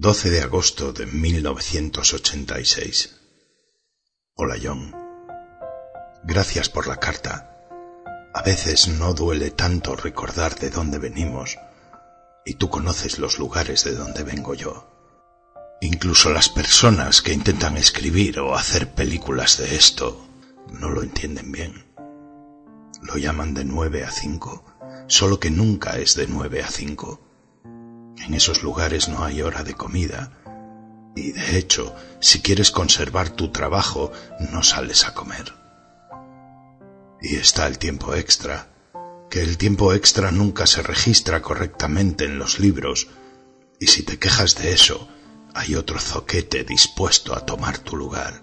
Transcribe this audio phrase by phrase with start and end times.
[0.00, 3.16] 12 de agosto de 1986.
[4.36, 4.94] Hola John.
[6.22, 7.66] Gracias por la carta.
[8.32, 11.58] A veces no duele tanto recordar de dónde venimos,
[12.46, 14.88] y tú conoces los lugares de donde vengo yo.
[15.80, 20.24] Incluso las personas que intentan escribir o hacer películas de esto
[20.70, 21.92] no lo entienden bien.
[23.02, 24.64] Lo llaman de nueve a cinco,
[25.08, 27.27] solo que nunca es de nueve a cinco
[28.24, 30.32] en esos lugares no hay hora de comida.
[31.14, 34.12] Y de hecho, si quieres conservar tu trabajo,
[34.52, 35.52] no sales a comer.
[37.20, 38.68] Y está el tiempo extra,
[39.30, 43.08] que el tiempo extra nunca se registra correctamente en los libros,
[43.80, 45.08] y si te quejas de eso,
[45.54, 48.42] hay otro zoquete dispuesto a tomar tu lugar.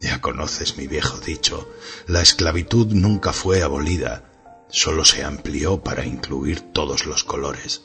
[0.00, 1.68] Ya conoces mi viejo dicho,
[2.06, 4.30] la esclavitud nunca fue abolida,
[4.68, 7.82] solo se amplió para incluir todos los colores.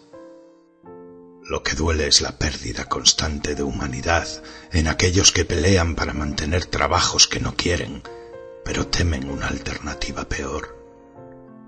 [1.51, 4.25] Lo que duele es la pérdida constante de humanidad
[4.71, 8.03] en aquellos que pelean para mantener trabajos que no quieren,
[8.63, 10.77] pero temen una alternativa peor.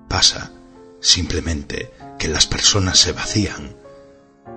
[0.07, 0.53] Pasa,
[1.01, 3.75] simplemente, que las personas se vacían.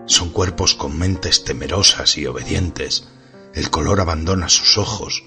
[0.04, 3.08] Son cuerpos con mentes temerosas y obedientes.
[3.52, 5.24] El color abandona sus ojos,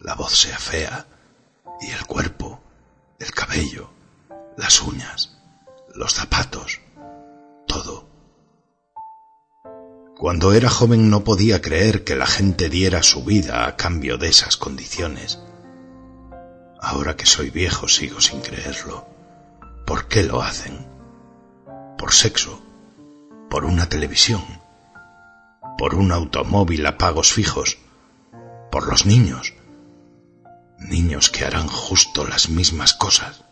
[0.00, 1.08] la voz se afea,
[1.80, 2.62] y el cuerpo,
[3.18, 3.90] el cabello,
[4.56, 5.36] las uñas,
[5.96, 6.80] los zapatos,
[7.66, 8.11] todo
[10.22, 14.28] cuando era joven no podía creer que la gente diera su vida a cambio de
[14.28, 15.40] esas condiciones.
[16.80, 19.04] Ahora que soy viejo sigo sin creerlo.
[19.84, 20.86] ¿Por qué lo hacen?
[21.98, 22.62] ¿Por sexo?
[23.50, 24.44] ¿Por una televisión?
[25.76, 27.78] ¿Por un automóvil a pagos fijos?
[28.70, 29.54] ¿Por los niños?
[30.78, 33.42] Niños que harán justo las mismas cosas.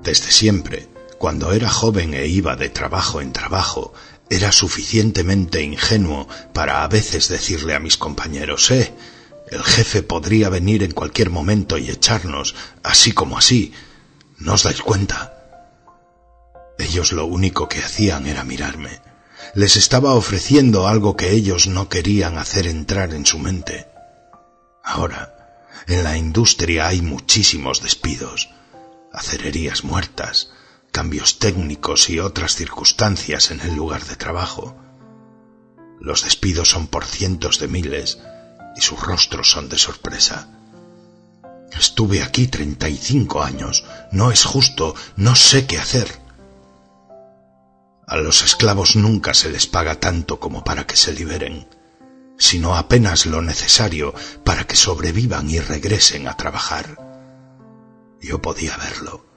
[0.00, 0.88] Desde siempre,
[1.18, 3.94] cuando era joven e iba de trabajo en trabajo,
[4.30, 8.94] era suficientemente ingenuo para a veces decirle a mis compañeros, eh,
[9.50, 13.72] el jefe podría venir en cualquier momento y echarnos, así como así.
[14.38, 15.34] ¿No os dais cuenta?
[16.78, 19.00] Ellos lo único que hacían era mirarme.
[19.54, 23.86] Les estaba ofreciendo algo que ellos no querían hacer entrar en su mente.
[24.82, 28.50] Ahora, en la industria hay muchísimos despidos,
[29.12, 30.50] acererías muertas,
[30.94, 34.76] cambios técnicos y otras circunstancias en el lugar de trabajo.
[35.98, 38.20] Los despidos son por cientos de miles
[38.76, 40.48] y sus rostros son de sorpresa.
[41.76, 43.84] Estuve aquí treinta y cinco años.
[44.12, 44.94] No es justo.
[45.16, 46.20] No sé qué hacer.
[48.06, 51.68] A los esclavos nunca se les paga tanto como para que se liberen,
[52.38, 56.96] sino apenas lo necesario para que sobrevivan y regresen a trabajar.
[58.20, 59.33] Yo podía verlo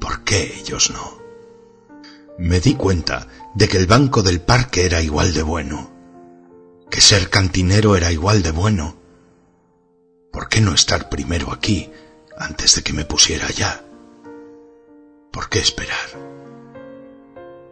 [0.00, 1.18] ¿Por qué ellos no?
[2.38, 5.92] Me di cuenta de que el banco del parque era igual de bueno,
[6.90, 8.96] que ser cantinero era igual de bueno.
[10.32, 11.90] ¿Por qué no estar primero aquí
[12.36, 13.84] antes de que me pusiera allá?
[15.32, 16.08] ¿Por qué esperar?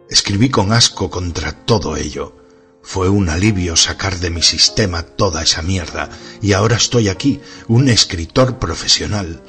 [0.09, 2.37] Escribí con asco contra todo ello.
[2.81, 6.09] Fue un alivio sacar de mi sistema toda esa mierda
[6.41, 9.43] y ahora estoy aquí, un escritor profesional,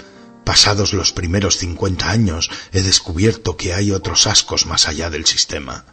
[0.46, 5.84] Pasados los primeros cincuenta años he descubierto que hay otros ascos más allá del sistema.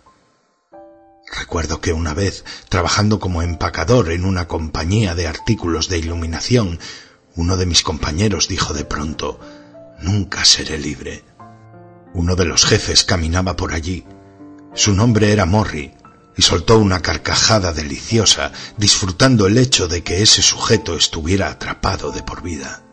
[1.35, 6.79] Recuerdo que una vez, trabajando como empacador en una compañía de artículos de iluminación,
[7.35, 9.39] uno de mis compañeros dijo de pronto,
[9.99, 11.25] Nunca seré libre.
[12.13, 14.05] Uno de los jefes caminaba por allí.
[14.75, 15.95] Su nombre era Morri,
[16.37, 22.21] y soltó una carcajada deliciosa, disfrutando el hecho de que ese sujeto estuviera atrapado de
[22.21, 22.83] por vida.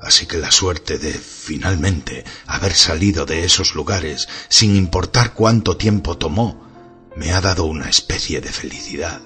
[0.00, 6.16] Así que la suerte de, finalmente, haber salido de esos lugares, sin importar cuánto tiempo
[6.16, 6.68] tomó,
[7.16, 9.20] me ha dado una especie de felicidad.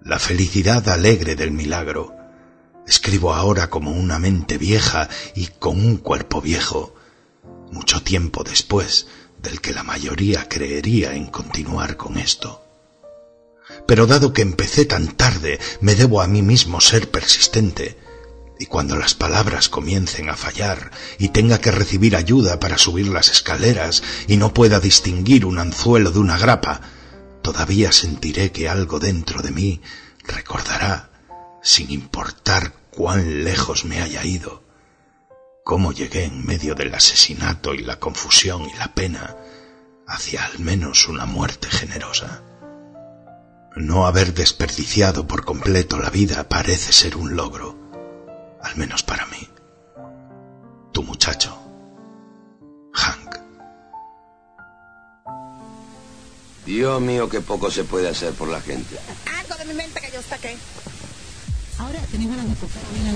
[0.00, 2.12] La felicidad alegre del milagro.
[2.88, 6.96] Escribo ahora como una mente vieja y con un cuerpo viejo,
[7.70, 9.06] mucho tiempo después
[9.40, 12.64] del que la mayoría creería en continuar con esto.
[13.86, 17.96] Pero dado que empecé tan tarde, me debo a mí mismo ser persistente,
[18.62, 23.28] y cuando las palabras comiencen a fallar y tenga que recibir ayuda para subir las
[23.28, 26.80] escaleras y no pueda distinguir un anzuelo de una grapa,
[27.42, 29.80] todavía sentiré que algo dentro de mí
[30.22, 31.10] recordará,
[31.60, 34.62] sin importar cuán lejos me haya ido,
[35.64, 39.38] cómo llegué en medio del asesinato y la confusión y la pena
[40.06, 42.44] hacia al menos una muerte generosa.
[43.74, 47.81] No haber desperdiciado por completo la vida parece ser un logro
[48.62, 49.48] al menos para mí.
[50.92, 51.56] Tu muchacho,
[52.92, 53.36] Hank.
[56.66, 58.96] Dios mío, qué poco se puede hacer por la gente.
[59.40, 60.56] Algo de mi mente que yo saqué.
[61.78, 63.12] Ahora tenés ganas de tocar bien a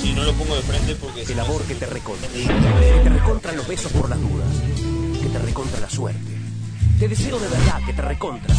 [0.00, 1.22] Si no lo pongo de frente porque...
[1.22, 2.28] El amor que te recontra.
[2.28, 4.48] Que te recontra los besos por las dudas.
[5.20, 6.38] Que te recontra la suerte.
[6.98, 8.54] Te deseo de verdad que te recontra.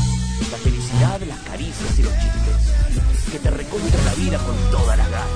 [0.51, 3.31] La felicidad, las caricias y los chistes.
[3.31, 5.27] Que te recontra la vida con todas las ganas.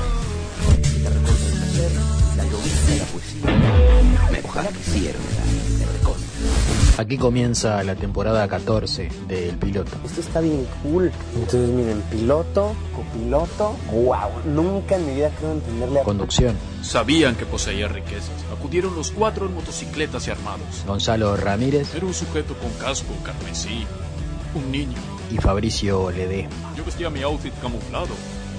[0.68, 1.92] Que te recontra el placer,
[2.38, 4.42] la llovizna y la poesía.
[4.44, 5.20] Ojalá que sirva.
[5.80, 6.28] Te recontra.
[6.98, 9.92] Aquí comienza la temporada 14 del piloto.
[10.06, 11.12] Esto está bien cool.
[11.34, 13.78] Entonces, miren, piloto, copiloto.
[13.92, 14.44] ¡Wow!
[14.54, 16.04] Nunca en mi vida creo entenderle a.
[16.04, 18.32] Conducción, Sabían que poseía riquezas.
[18.52, 20.84] Acudieron los cuatro en motocicletas y armados.
[20.86, 23.86] Gonzalo Ramírez Era un sujeto con casco carmesí.
[24.56, 24.98] Un niño.
[25.32, 26.74] y Fabricio Ledesma.
[26.76, 28.16] Yo vestía mi outfit camuflado,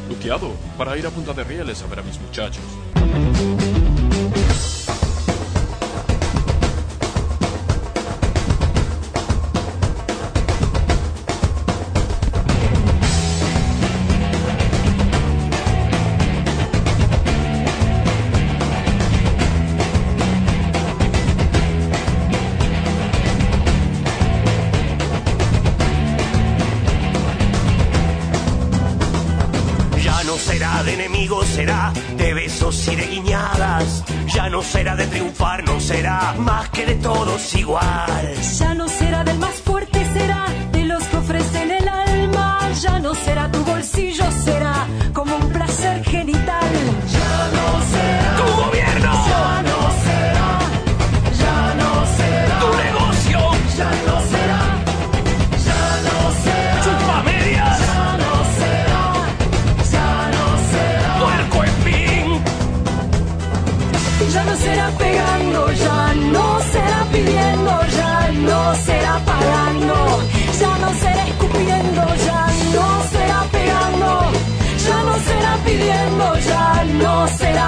[0.08, 2.62] luqueado, para ir a Punta de Rieles a ver a mis muchachos.
[34.60, 38.34] No será de triunfar, no será más que de todos igual.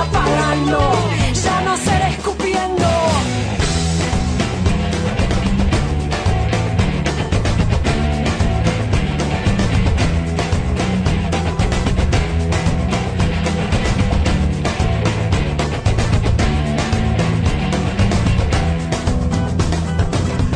[0.02, 0.78] No será pagando,
[1.34, 2.88] ya no será escupiendo.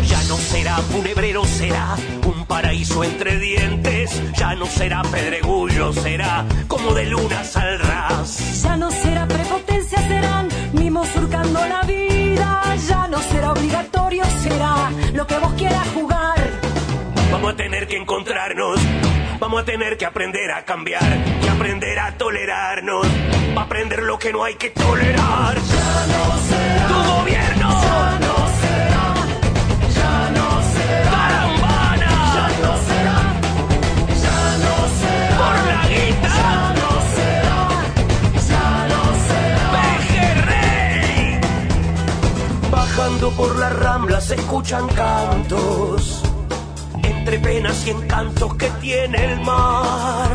[0.03, 4.23] Ya no será funebrero, será un paraíso entre dientes.
[4.37, 8.63] Ya no será pedregullo, será como de lunas al ras.
[8.63, 9.06] Ya no será
[11.47, 16.39] surcando la vida, ya no será obligatorio, será lo que vos quieras jugar.
[17.31, 18.81] Vamos a tener que encontrarnos,
[19.39, 23.07] vamos a tener que aprender a cambiar, que aprender a tolerarnos,
[23.55, 25.55] para aprender lo que no hay que tolerar.
[25.55, 27.56] Ya no será, Tu gobierno,
[43.37, 46.23] por la rambla se escuchan cantos,
[47.03, 50.31] entre penas y encantos que tiene el mar.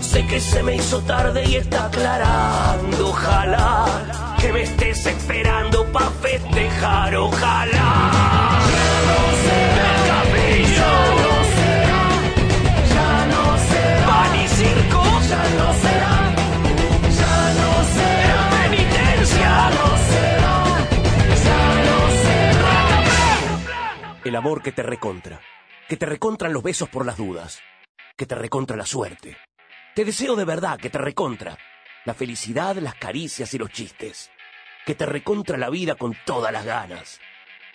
[0.00, 6.10] Sé que se me hizo tarde y está aclarando, ojalá que me estés esperando pa'
[6.22, 8.58] festejar, ojalá.
[9.86, 10.92] El capillo,
[12.94, 15.97] Ya no será, pan y circo, ya no será,
[24.28, 25.40] El amor que te recontra.
[25.88, 27.60] Que te recontran los besos por las dudas.
[28.14, 29.38] Que te recontra la suerte.
[29.94, 31.56] Te deseo de verdad que te recontra.
[32.04, 34.30] La felicidad, las caricias y los chistes.
[34.84, 37.20] Que te recontra la vida con todas las ganas.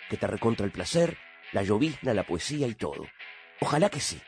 [0.08, 1.18] Que te recontra el placer,
[1.50, 3.04] la llovizna, la poesía y todo.
[3.60, 4.22] Ojalá que sí.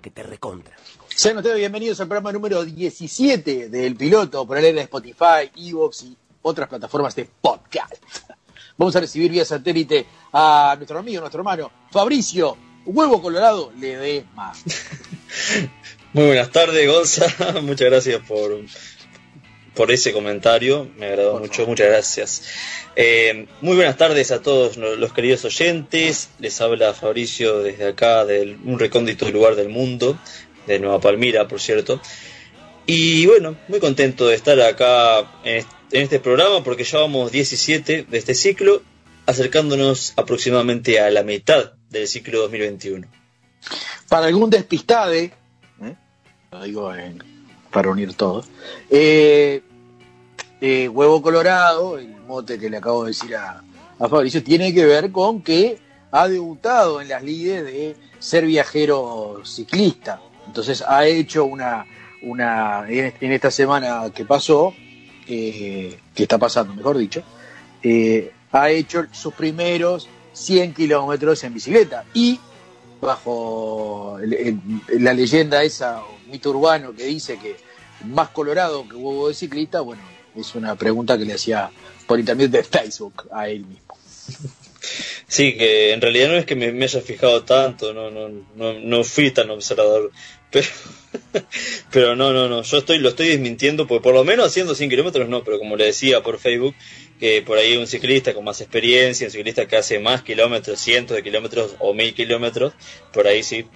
[0.00, 0.76] Que te recontra.
[1.08, 6.16] Sean ustedes bienvenidos al programa número 17 del piloto por el de Spotify, Evox y
[6.40, 8.30] otras plataformas de podcast.
[8.76, 14.24] Vamos a recibir vía satélite a nuestro amigo, nuestro hermano Fabricio, huevo colorado, le dé
[14.34, 14.62] más.
[16.12, 17.26] Muy buenas tardes, Gonza.
[17.62, 18.60] Muchas gracias por,
[19.74, 20.88] por ese comentario.
[20.96, 21.54] Me agradó Por mucho.
[21.54, 21.68] favor.
[21.70, 22.42] Muchas gracias.
[22.96, 26.30] Eh, muy buenas tardes a todos lo- los queridos oyentes.
[26.38, 30.16] Les habla Fabricio desde acá, de un recóndito lugar del mundo,
[30.68, 32.00] de Nueva Palmira, por cierto.
[32.86, 37.32] Y bueno, muy contento de estar acá en est- en este programa porque ya vamos
[37.32, 38.82] 17 de este ciclo,
[39.26, 43.06] acercándonos aproximadamente a la mitad del ciclo 2021.
[44.08, 45.32] Para algún despistade,
[45.82, 45.94] ¿eh?
[46.50, 46.92] lo digo
[47.70, 48.44] para unir todo,
[48.90, 49.62] eh,
[50.60, 53.62] eh, huevo colorado, el mote que le acabo de decir a,
[53.98, 55.78] a Fabricio, tiene que ver con que
[56.10, 60.20] ha debutado en las lides de ser viajero ciclista.
[60.46, 61.86] Entonces ha hecho una,
[62.22, 64.74] una en esta semana que pasó,
[65.26, 67.22] que está pasando, mejor dicho,
[67.82, 72.04] eh, ha hecho sus primeros 100 kilómetros en bicicleta.
[72.14, 72.38] Y
[73.00, 77.56] bajo la leyenda esa, mito urbano que dice que
[78.06, 80.02] más colorado que huevo de ciclista, bueno,
[80.34, 81.70] es una pregunta que le hacía
[82.06, 83.96] por internet de Facebook a él mismo.
[85.26, 89.30] Sí, que en realidad no es que me, haya fijado tanto, no, no, no fui
[89.30, 90.12] tan observador,
[90.50, 90.66] pero,
[91.90, 94.90] pero no, no, no, yo estoy, lo estoy desmintiendo, porque por lo menos haciendo 100
[94.90, 96.74] kilómetros no, pero como le decía por Facebook,
[97.18, 101.16] que por ahí un ciclista con más experiencia, un ciclista que hace más kilómetros, cientos
[101.16, 102.72] de kilómetros o mil kilómetros,
[103.12, 103.66] por ahí sí.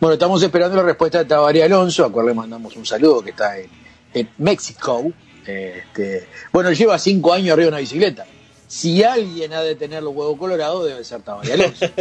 [0.00, 3.30] Bueno, estamos esperando la respuesta de Tabaré Alonso, a cual le mandamos un saludo, que
[3.30, 3.68] está en,
[4.14, 5.12] en México.
[5.44, 8.26] Este, bueno, lleva cinco años arriba de una bicicleta.
[8.68, 11.86] Si alguien ha de tener los huevos colorados, debe ser Tabaré Alonso.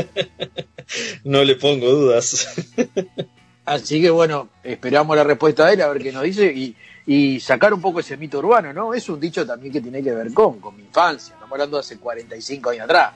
[1.25, 2.47] No le pongo dudas.
[3.67, 6.74] Así que bueno, esperamos la respuesta de él, a ver qué nos dice y,
[7.05, 8.93] y sacar un poco ese mito urbano, ¿no?
[8.93, 11.81] Es un dicho también que tiene que ver con, con mi infancia, estamos hablando de
[11.81, 13.13] hace 45 años atrás.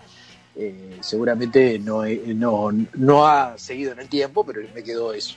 [0.58, 5.36] Eh, seguramente no, he- no, no ha seguido en el tiempo, pero me quedó eso.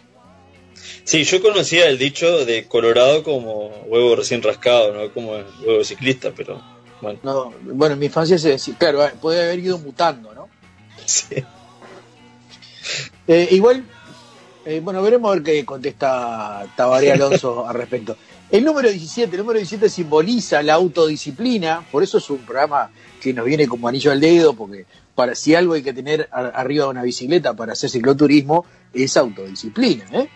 [1.04, 5.30] Sí, yo conocía el dicho de Colorado como huevo recién rascado, no como
[5.64, 6.60] huevo ciclista, pero
[7.00, 7.20] bueno.
[7.22, 10.48] No, bueno, en mi infancia se decía, claro, puede haber ido mutando, ¿no?
[11.06, 11.36] Sí.
[13.26, 13.84] Eh, igual,
[14.66, 18.16] eh, bueno, veremos a ver qué contesta Tabaré Alonso al respecto.
[18.50, 22.90] El número 17, el número 17 simboliza la autodisciplina, por eso es un programa
[23.20, 26.48] que nos viene como anillo al dedo, porque para si algo hay que tener a-
[26.48, 30.04] arriba de una bicicleta para hacer cicloturismo, es autodisciplina.
[30.12, 30.28] ¿eh?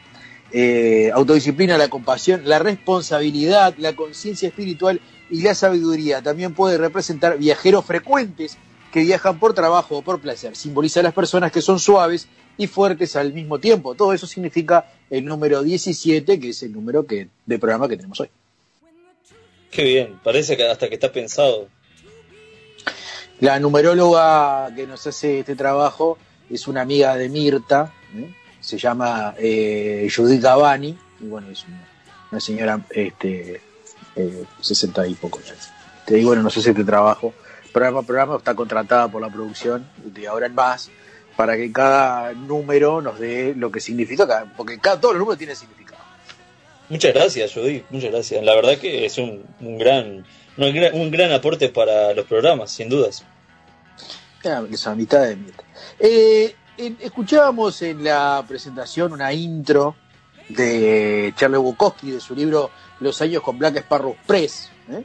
[0.51, 6.23] Eh, autodisciplina, la compasión, la responsabilidad, la conciencia espiritual y la sabiduría.
[6.23, 8.57] También puede representar viajeros frecuentes
[8.91, 10.57] que viajan por trabajo o por placer.
[10.57, 12.27] Simboliza a las personas que son suaves
[12.59, 13.95] y fuertes al mismo tiempo.
[13.95, 18.21] Todo eso significa el número 17, que es el número que, de programa que tenemos
[18.21, 18.29] hoy.
[19.71, 21.69] Qué bien, parece que hasta que está pensado.
[23.41, 26.19] La numeróloga que nos hace este trabajo
[26.51, 28.35] es una amiga de Mirta, ¿eh?
[28.61, 31.87] se llama eh, Judith Gavani, y bueno, es una,
[32.33, 33.61] una señora este,
[34.17, 35.55] eh, 60 y poco ya.
[36.05, 37.33] Te digo, bueno, nos hace este trabajo.
[37.73, 40.91] Programa programa está contratada por la producción de ahora en más
[41.39, 45.55] para que cada número nos dé lo que significa, porque cada, todos los números tienen
[45.55, 46.03] significado.
[46.89, 48.43] Muchas gracias, Judy, muchas gracias.
[48.43, 50.25] La verdad que es un, un gran,
[50.57, 53.25] un gran un gran aporte para los programas, sin dudas.
[54.45, 55.63] Ah, Esa mitad de Mirta.
[56.01, 59.95] Eh, en- escuchábamos en la presentación una intro
[60.49, 64.71] de Charles Bukowski de su libro Los años con Black Sparrow Press.
[64.91, 64.97] ¿eh?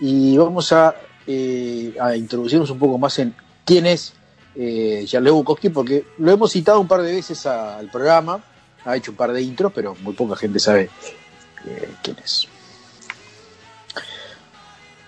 [0.00, 0.94] y vamos a,
[1.26, 3.34] eh, a introducirnos un poco más en
[3.66, 4.14] quién es
[4.54, 8.42] eh, Charles Bukowski, porque lo hemos citado un par de veces al programa,
[8.84, 10.90] ha hecho un par de intros, pero muy poca gente sabe
[11.66, 12.48] eh, quién es.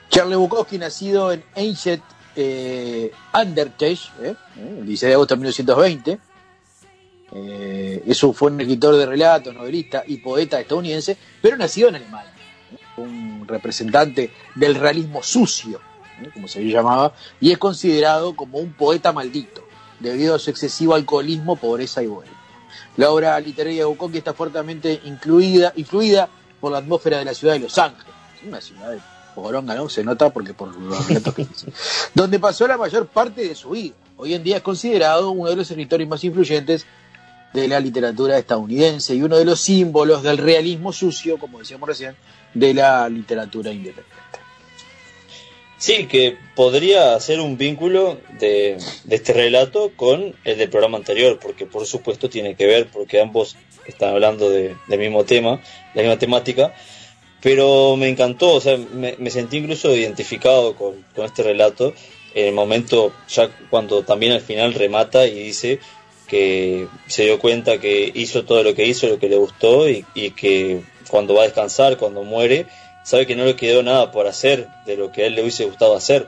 [0.08, 2.02] Charles Bukowski, nacido en Ancient
[2.36, 4.36] eh, ¿eh?
[4.56, 6.18] el 16 de agosto de 1920.
[7.32, 12.32] Eh, eso fue un escritor de relatos, novelista y poeta estadounidense, pero nacido en Alemania.
[12.96, 15.80] Un representante del realismo sucio,
[16.22, 16.30] ¿eh?
[16.32, 19.66] como se le llamaba, y es considerado como un poeta maldito,
[20.00, 22.34] debido a su excesivo alcoholismo, pobreza y bohemia.
[22.96, 26.28] La obra literaria de Bukowski está fuertemente incluida, influida
[26.60, 28.12] por la atmósfera de la ciudad de Los Ángeles,
[28.46, 29.00] una ciudad de
[29.34, 29.88] poronga, ¿no?
[29.88, 31.72] Se nota porque por los relatos que dice.
[32.14, 33.94] Donde pasó la mayor parte de su vida.
[34.16, 36.86] Hoy en día es considerado uno de los escritores más influyentes
[37.52, 42.16] de la literatura estadounidense y uno de los símbolos del realismo sucio, como decíamos recién,
[42.52, 44.23] de la literatura independiente.
[45.84, 51.38] Sí, que podría hacer un vínculo de, de este relato con el del programa anterior,
[51.38, 55.60] porque por supuesto tiene que ver, porque ambos están hablando de- del mismo tema,
[55.92, 56.72] la misma temática,
[57.42, 61.92] pero me encantó, o sea, me, sentí incluso identificado con, con este relato
[62.34, 65.80] en el momento, ya cuando también al final remata y dice
[66.26, 70.02] que se dio cuenta que hizo todo lo que hizo, lo que le gustó y,
[70.14, 72.64] y que cuando va a descansar, cuando muere,
[73.04, 75.66] sabe que no le quedó nada por hacer de lo que a él le hubiese
[75.66, 76.26] gustado hacer.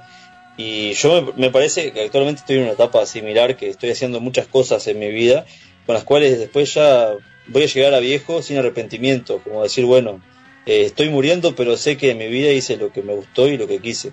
[0.56, 4.46] Y yo me, parece que actualmente estoy en una etapa similar, que estoy haciendo muchas
[4.46, 5.44] cosas en mi vida,
[5.84, 7.14] con las cuales después ya
[7.48, 10.20] voy a llegar a viejo sin arrepentimiento, como decir, bueno,
[10.66, 13.56] eh, estoy muriendo, pero sé que en mi vida hice lo que me gustó y
[13.56, 14.12] lo que quise.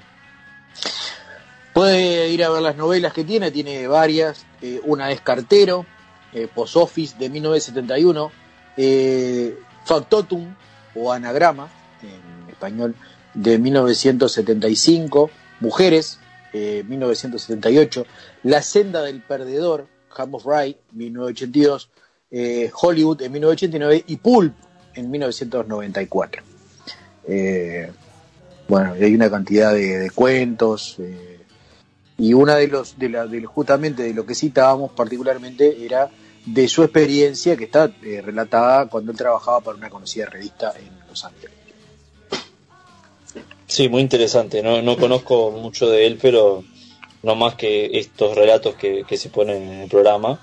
[1.74, 4.46] Puede ir a ver las novelas que tiene, tiene varias.
[4.62, 5.86] eh, una es Cartero,
[6.32, 8.32] eh, Post Office de 1971,
[8.77, 10.53] eh, Factotum
[10.96, 11.70] o Anagrama
[12.53, 12.95] español
[13.33, 15.29] de 1975,
[15.60, 16.19] Mujeres
[16.53, 18.05] eh, 1978,
[18.43, 21.89] La senda del perdedor, Ham of Rye, 1982,
[22.31, 24.53] eh, Hollywood en 1989 y Pulp
[24.93, 26.43] en 1994.
[27.25, 27.91] Eh,
[28.67, 31.39] bueno, hay una cantidad de, de cuentos eh,
[32.17, 36.10] y una de los, de la, de, justamente de lo que citábamos particularmente era
[36.45, 40.89] de su experiencia que está eh, relatada cuando él trabajaba para una conocida revista en
[41.07, 41.52] Los Ángeles.
[43.74, 44.62] Sí, muy interesante.
[44.62, 46.63] No, no conozco mucho de él, pero
[47.24, 50.39] no más que estos relatos que, que se ponen en el programa.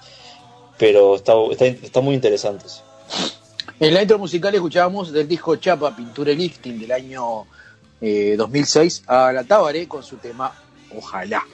[0.77, 2.65] Pero está, está, muy interesante.
[3.79, 7.47] En la intro musical escuchábamos del disco Chapa, Pintura y Lifting del año
[8.01, 10.53] eh, 2006 a la Tabaré con su tema
[10.99, 11.47] Ojalá.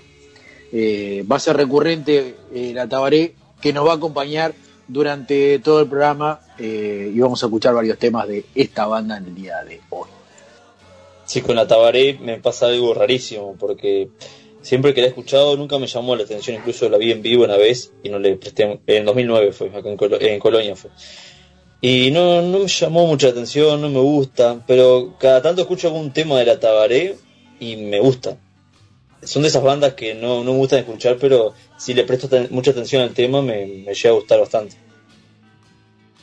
[0.73, 4.55] Eh, va a ser recurrente eh, la Tabaré que nos va a acompañar
[4.89, 9.27] durante todo el programa eh, y vamos a escuchar varios temas de esta banda en
[9.27, 10.16] el día de hoy.
[11.27, 14.09] Sí, con la Tabaré me pasa algo rarísimo porque
[14.63, 17.45] siempre que la he escuchado nunca me llamó la atención, incluso la vi en vivo
[17.45, 20.91] una vez y no le presté, en 2009 fue, en, Colo- en Colonia fue.
[21.81, 26.13] Y no, no me llamó mucha atención, no me gusta, pero cada tanto escucho algún
[26.13, 27.17] tema de la Tabaré
[27.61, 28.37] y me gusta.
[29.23, 32.71] Son de esas bandas que no, no me gustan escuchar, pero si le presto mucha
[32.71, 34.77] atención al tema me, me llega a gustar bastante.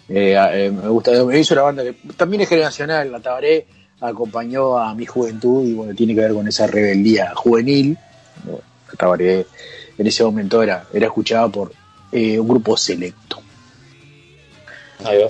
[0.10, 3.66] Eh, eh, me gusta, me hizo una banda que también es generacional, la Tabaré
[4.04, 7.98] acompañó a mi juventud y bueno, tiene que ver con esa rebeldía juvenil.
[8.44, 8.62] Bueno,
[8.98, 9.48] Tabaré
[9.98, 11.72] en ese momento era, era escuchada por
[12.12, 13.42] eh, un grupo selecto.
[15.04, 15.30] Ahí va.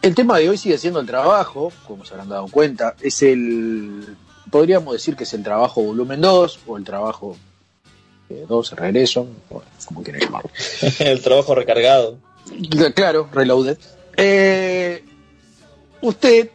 [0.00, 4.16] El tema de hoy sigue siendo el trabajo, como se habrán dado cuenta, es el,
[4.50, 7.36] podríamos decir que es el trabajo volumen 2 o el trabajo
[8.28, 10.50] 2, regreso, o como quieran llamarlo.
[10.98, 12.18] el trabajo recargado.
[12.94, 13.78] Claro, reloaded.
[14.16, 15.04] Eh,
[16.00, 16.50] usted, ¿eh?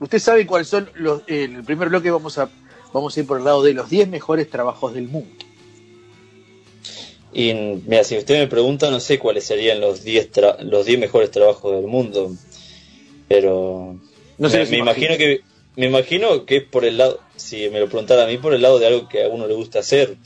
[0.00, 2.48] Usted sabe cuáles son los, en el primer bloque vamos a,
[2.92, 5.30] vamos a ir por el lado de los 10 mejores trabajos del mundo.
[7.32, 7.52] Y
[7.86, 11.30] mira, si usted me pregunta, no sé cuáles serían los 10 tra- los 10 mejores
[11.30, 12.32] trabajos del mundo.
[13.28, 13.96] Pero
[14.38, 15.42] No sé me, imagino que
[15.76, 18.62] me imagino que es por el lado, si me lo preguntara a mí, por el
[18.62, 20.16] lado de algo que a uno le gusta hacer.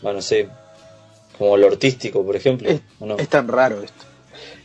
[0.00, 0.48] Bueno, no sé,
[1.36, 2.70] como lo artístico, por ejemplo.
[2.70, 3.18] Es, ¿o no?
[3.18, 4.04] es tan raro esto.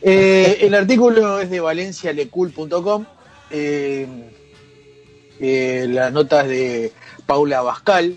[0.00, 3.04] Eh, el artículo es de valencialecul.com.
[3.50, 4.06] Eh,
[5.40, 6.92] eh, la nota es de
[7.26, 8.16] Paula Bascal.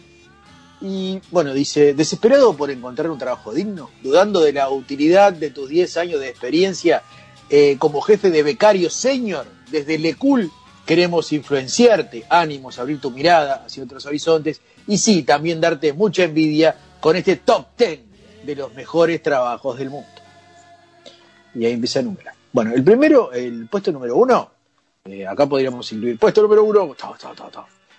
[0.79, 5.69] Y bueno, dice, desesperado por encontrar un trabajo digno, dudando de la utilidad de tus
[5.69, 7.01] 10 años de experiencia
[7.49, 10.51] eh, como jefe de becario senior, desde Lecul
[10.85, 16.75] queremos influenciarte, ánimos, abrir tu mirada hacia otros horizontes y sí, también darte mucha envidia
[16.99, 17.99] con este top 10
[18.45, 20.07] de los mejores trabajos del mundo.
[21.55, 22.33] Y ahí empieza a enumerar.
[22.53, 24.51] Bueno, el primero, el puesto número uno,
[25.07, 26.95] eh, acá podríamos incluir, puesto número uno.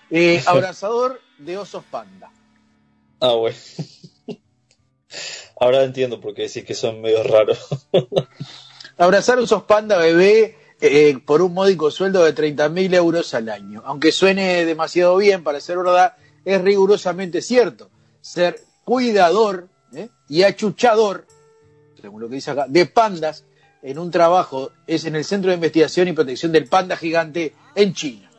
[0.09, 2.31] Eh, abrazador de osos panda.
[3.19, 3.57] Ah, bueno.
[5.59, 7.67] Ahora entiendo por qué decís que son medio raros.
[8.97, 13.81] Abrazar osos panda bebé eh, por un módico sueldo de 30.000 euros al año.
[13.85, 17.89] Aunque suene demasiado bien para ser verdad, es rigurosamente cierto.
[18.21, 19.67] Ser cuidador
[20.27, 21.25] y achuchador,
[21.99, 23.43] según lo que dice acá, de pandas
[23.81, 27.93] en un trabajo es en el Centro de Investigación y Protección del Panda Gigante en
[27.93, 28.29] China.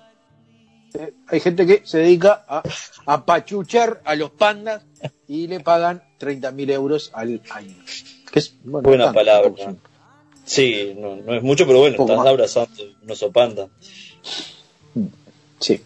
[0.94, 2.62] Eh, Hay gente que se dedica a,
[3.07, 4.83] a pachuchar a los pandas
[5.29, 7.76] y le pagan 30.000 euros al año.
[8.33, 9.74] Que es, bueno, Buena tanto, palabra.
[10.44, 12.26] Sí, no, no es mucho, pero bueno, estás más.
[12.26, 13.68] abrazando un oso panda.
[15.61, 15.81] Sí.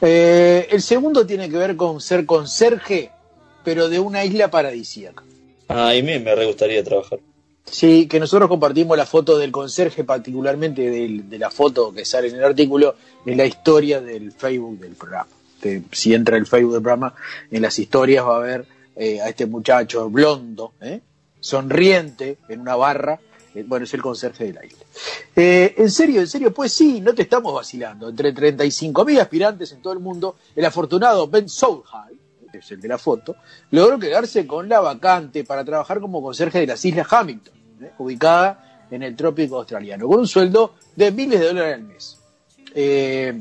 [0.00, 3.10] Eh, el segundo tiene que ver con ser conserje,
[3.64, 5.22] pero de una isla paradisíaca.
[5.68, 7.18] Ah, y me, me re gustaría trabajar.
[7.64, 12.28] Sí, que nosotros compartimos la foto del conserje, particularmente del- de, la foto que sale
[12.28, 15.28] en el artículo, en la historia del Facebook del programa.
[15.92, 17.14] Si entra el Facebook del programa,
[17.50, 21.00] en las historias va a ver eh, a este muchacho blondo, ¿eh?
[21.38, 23.20] sonriente, en una barra.
[23.54, 24.78] Eh, bueno, es el conserje de la isla.
[25.36, 28.08] Eh, en serio, en serio, pues sí, no te estamos vacilando.
[28.08, 32.18] Entre 35.000 aspirantes en todo el mundo, el afortunado Ben Soulhall,
[32.58, 33.36] es el de la foto,
[33.70, 37.90] logró quedarse con la vacante para trabajar como conserje de las Islas Hamilton, ¿eh?
[37.98, 42.18] ubicada en el trópico australiano, con un sueldo de miles de dólares al mes.
[42.74, 43.40] Eh,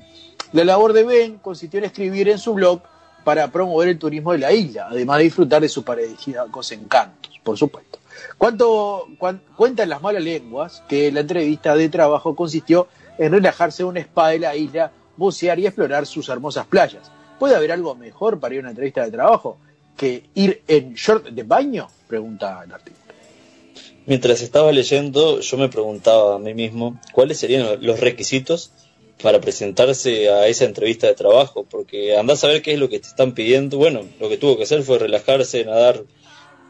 [0.54, 2.82] la labor de Ben consistió en escribir en su blog
[3.24, 7.58] para promover el turismo de la isla, además de disfrutar de sus paradisíacos encantos, por
[7.58, 8.00] supuesto.
[8.38, 13.90] Cuanto, cuan- cuentan las malas lenguas que la entrevista de trabajo consistió en relajarse en
[13.90, 17.12] un spa de la isla, bucear y explorar sus hermosas playas.
[17.40, 19.58] ¿Puede haber algo mejor para ir a una entrevista de trabajo
[19.96, 21.88] que ir en short de baño?
[22.08, 23.00] Pregunta el artículo.
[24.06, 28.72] Mientras estaba leyendo, yo me preguntaba a mí mismo cuáles serían los requisitos
[29.22, 33.00] para presentarse a esa entrevista de trabajo, porque andás a ver qué es lo que
[33.00, 33.78] te están pidiendo.
[33.78, 36.04] Bueno, lo que tuvo que hacer fue relajarse, nadar,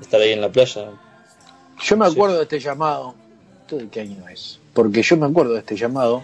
[0.01, 0.91] estar ahí en la playa.
[1.81, 3.15] Yo me acuerdo de este llamado.
[3.61, 4.59] ¿Esto de qué año es?
[4.73, 6.23] Porque yo me acuerdo de este llamado,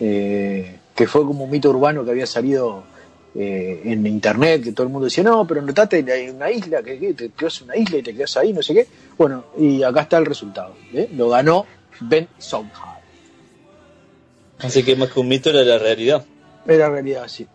[0.00, 2.84] eh, que fue como un mito urbano que había salido
[3.34, 6.98] eh, en internet, que todo el mundo decía, no, pero notate en una isla, que,
[6.98, 8.86] que te quedas una isla y te quedas ahí, no sé qué.
[9.18, 10.74] Bueno, y acá está el resultado.
[10.92, 11.08] ¿eh?
[11.14, 11.66] Lo ganó
[12.00, 12.94] Ben Sondheim.
[14.58, 16.24] Así que más que un mito era la realidad.
[16.66, 17.46] Era realidad, sí.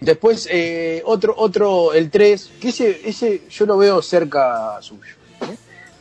[0.00, 5.14] Después, eh, otro, otro, el 3, que ese, ese yo lo veo cerca suyo.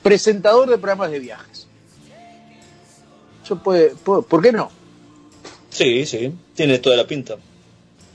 [0.04, 1.68] Presentador de programas de viajes.
[3.48, 4.72] Yo puede, puedo- ¿Por qué no?
[5.70, 7.38] Sí, sí, tiene toda la pinta.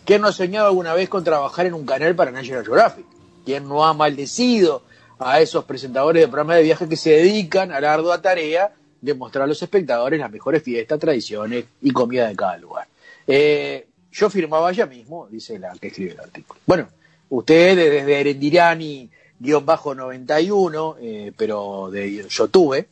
[0.06, 3.04] ¿Quién no ha soñado alguna vez con trabajar en un canal para National Geographic?
[3.44, 4.84] ¿Quién no ha maldecido
[5.18, 9.14] a esos presentadores de programas de viajes que se dedican a la ardua tarea de
[9.14, 12.86] mostrar a los espectadores las mejores fiestas, tradiciones y comida de cada lugar?
[13.26, 16.60] Eh, yo firmaba ya mismo, dice la que escribe el artículo.
[16.64, 16.86] Bueno,
[17.30, 22.86] usted desde Erendiriani-91, eh, pero de YouTube, ¿eh?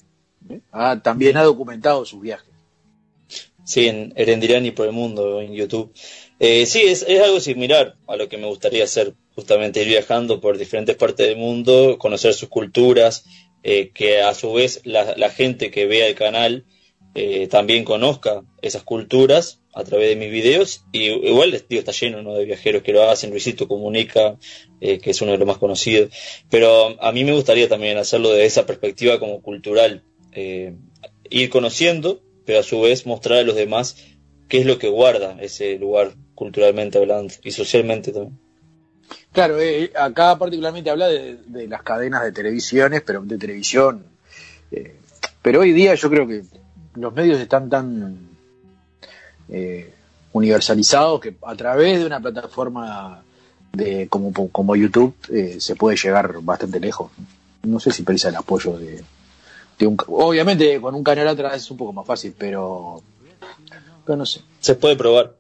[0.73, 2.55] Ah, también ha documentado sus viajes.
[3.65, 5.91] Sí, en Erendirani por el mundo, en YouTube.
[6.47, 10.59] Eh, sí, es, algo similar a lo que me gustaría hacer, justamente ir viajando por
[10.59, 13.25] diferentes partes del mundo, conocer sus culturas,
[13.63, 16.67] eh, que a su vez la, la gente que vea el canal
[17.15, 20.85] eh, también conozca esas culturas a través de mis videos.
[20.93, 22.35] Y igual, digo, está lleno ¿no?
[22.35, 24.37] de viajeros que lo hacen, Luisito Comunica,
[24.83, 26.11] eh, que es uno de los más conocidos.
[26.51, 30.05] Pero a mí me gustaría también hacerlo desde esa perspectiva como cultural,
[30.35, 33.97] ir conociendo pero a su vez mostrar a los demás
[34.49, 38.39] qué es lo que guarda ese lugar culturalmente hablando y socialmente también.
[39.33, 44.05] Claro, eh, acá particularmente habla de, de las cadenas de televisiones, pero de televisión.
[44.71, 44.97] eh,
[45.43, 46.43] pero hoy día yo creo que
[46.95, 48.29] los medios están tan
[49.49, 49.93] eh,
[50.33, 53.23] universalizados que a través de una plataforma
[53.73, 57.11] de como, como YouTube eh, se puede llegar bastante lejos.
[57.63, 59.05] No sé si precisa el apoyo de,
[59.79, 59.97] de un...
[60.07, 63.03] Obviamente con un canal atrás es un poco más fácil, pero,
[64.05, 64.41] pero no sé.
[64.61, 65.35] Se puede probar.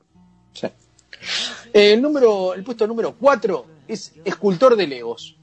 [1.72, 5.36] El número, el puesto número 4 es escultor de Legos.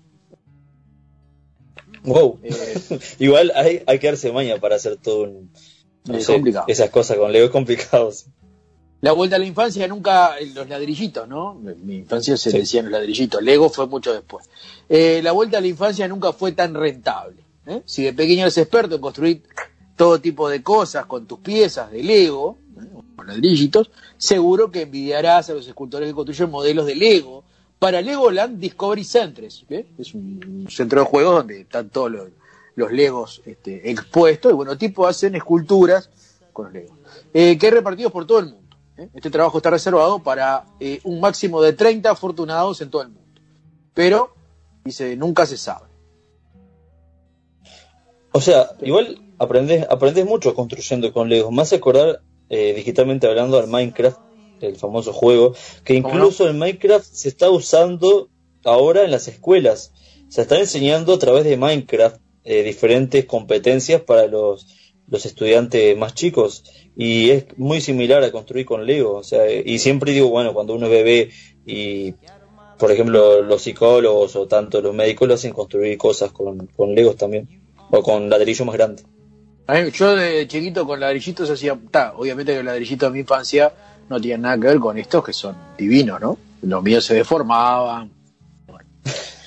[2.03, 2.39] Wow.
[2.43, 5.51] Eh, Igual hay, hay que darse maña para hacer todo un,
[6.05, 6.65] no Es sé, complicado.
[6.67, 8.11] esas cosas con Lego es complicado.
[8.11, 8.25] sí.
[9.01, 11.59] La vuelta a la infancia nunca, los ladrillitos, ¿no?
[11.67, 12.57] En mi infancia se Sí.
[12.59, 14.47] decían los ladrillitos, Lego fue mucho después.
[14.89, 17.43] Eh, la vuelta a la infancia nunca fue tan rentable.
[17.65, 17.81] ¿eh?
[17.85, 19.41] Si de pequeño eres experto en construir
[19.95, 23.01] todo tipo de cosas con tus piezas de Lego, ¿eh?
[23.15, 23.89] con ladrillitos,
[24.21, 27.43] seguro que envidiarás a los escultores que construyen modelos de Lego
[27.79, 29.65] para Legoland Discovery Centers.
[29.97, 32.27] Es un centro de juegos donde están todos los,
[32.75, 36.11] los Legos este, expuestos y bueno, tipo hacen esculturas
[36.53, 36.97] con los Legos,
[37.33, 38.77] eh, que hay repartidos por todo el mundo.
[38.97, 39.09] ¿eh?
[39.15, 43.41] Este trabajo está reservado para eh, un máximo de 30 afortunados en todo el mundo.
[43.95, 44.35] Pero,
[44.85, 45.87] dice, nunca se sabe.
[48.33, 51.51] O sea, igual aprendes, aprendes mucho construyendo con Lego.
[51.51, 52.21] Me hace acordar,
[52.53, 54.19] eh, digitalmente hablando, al Minecraft,
[54.59, 58.29] el famoso juego, que ¿Cómo incluso el Minecraft se está usando
[58.65, 59.93] ahora en las escuelas.
[60.27, 64.67] Se está enseñando a través de Minecraft eh, diferentes competencias para los,
[65.07, 66.65] los estudiantes más chicos.
[66.93, 69.15] Y es muy similar a construir con Lego.
[69.15, 71.29] O sea, eh, y siempre digo, bueno, cuando uno es bebé
[71.65, 72.15] y,
[72.77, 77.15] por ejemplo, los psicólogos o tanto los médicos lo hacen construir cosas con, con Legos
[77.15, 77.47] también.
[77.91, 79.03] O con ladrillo más grande.
[79.67, 83.19] A mí, yo de chiquito con ladrillitos hacía, ta, obviamente que los ladrillitos de mi
[83.19, 83.71] infancia
[84.09, 86.37] no tienen nada que ver con estos que son divinos, ¿no?
[86.61, 88.11] Los míos se deformaban.
[88.67, 88.85] Bueno.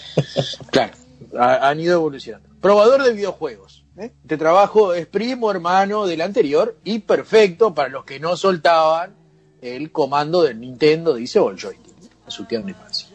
[0.71, 0.93] claro,
[1.39, 2.49] ha- han ido evolucionando.
[2.61, 3.85] Probador de videojuegos.
[3.99, 4.13] ¿eh?
[4.23, 9.15] Este trabajo es primo hermano del anterior y perfecto para los que no soltaban
[9.61, 11.79] el comando del Nintendo, dice joystick,
[12.25, 13.09] en su tierna infancia.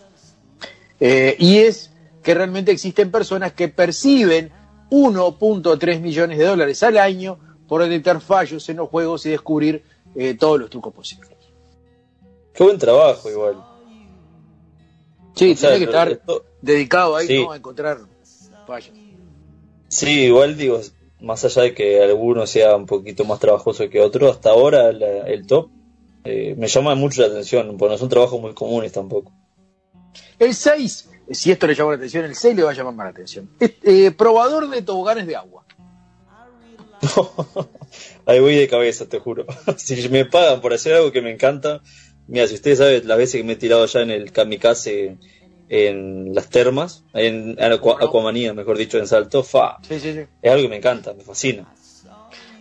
[1.00, 4.52] Eh, y es que realmente existen personas que perciben
[4.90, 9.84] 1.3 millones de dólares al año por detectar fallos en los juegos y descubrir
[10.16, 11.30] eh, todos los trucos posibles.
[12.54, 13.64] Qué buen trabajo igual.
[15.36, 17.44] Sí, O sea, tiene que estar esto- dedicado ahí Sí.
[17.44, 17.52] ¿no?
[17.52, 18.00] a encontrar
[18.68, 18.96] fallos.
[19.88, 20.80] Sí, igual digo,
[21.22, 25.28] más allá de que alguno sea un poquito más trabajoso que otro, hasta ahora la-
[25.28, 25.70] el top
[26.26, 29.32] eh, me llama mucho la atención, porque no son trabajos muy comunes tampoco.
[30.38, 33.06] El 6, si esto le llama la atención, el 6 le va a llamar más
[33.06, 33.50] la atención.
[33.60, 35.64] Es, eh, probador de toboganes de agua.
[38.26, 39.46] Ahí voy de cabeza, te juro.
[39.78, 41.82] si me pagan por hacer algo que me encanta,
[42.28, 45.18] mira, si ustedes saben las veces que me he tirado ya en el kamikaze
[45.72, 50.22] en las termas, en, en Aqua- Aquamanía, mejor dicho, en Salto, fa, Sí, sí, sí.
[50.42, 51.72] es algo que me encanta, me fascina.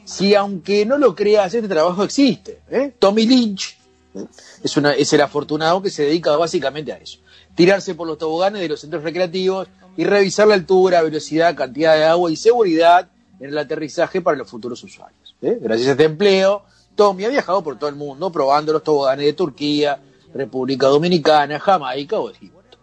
[0.05, 2.61] Si aunque no lo creas, este trabajo existe.
[2.71, 2.93] ¿eh?
[2.99, 3.77] Tommy Lynch
[4.15, 4.25] ¿eh?
[4.63, 7.19] Es, una, es el afortunado que se dedica básicamente a eso.
[7.59, 9.67] Tirarse por los toboganes de los centros recreativos
[9.97, 13.09] y revisar la altura, velocidad, cantidad de agua y seguridad
[13.41, 15.35] en el aterrizaje para los futuros usuarios.
[15.43, 15.59] ¿eh?
[15.61, 16.63] Gracias a este empleo,
[16.95, 19.99] Tommy ha viajado por todo el mundo probando los toboganes de Turquía,
[20.33, 22.79] República Dominicana, Jamaica o Egipto.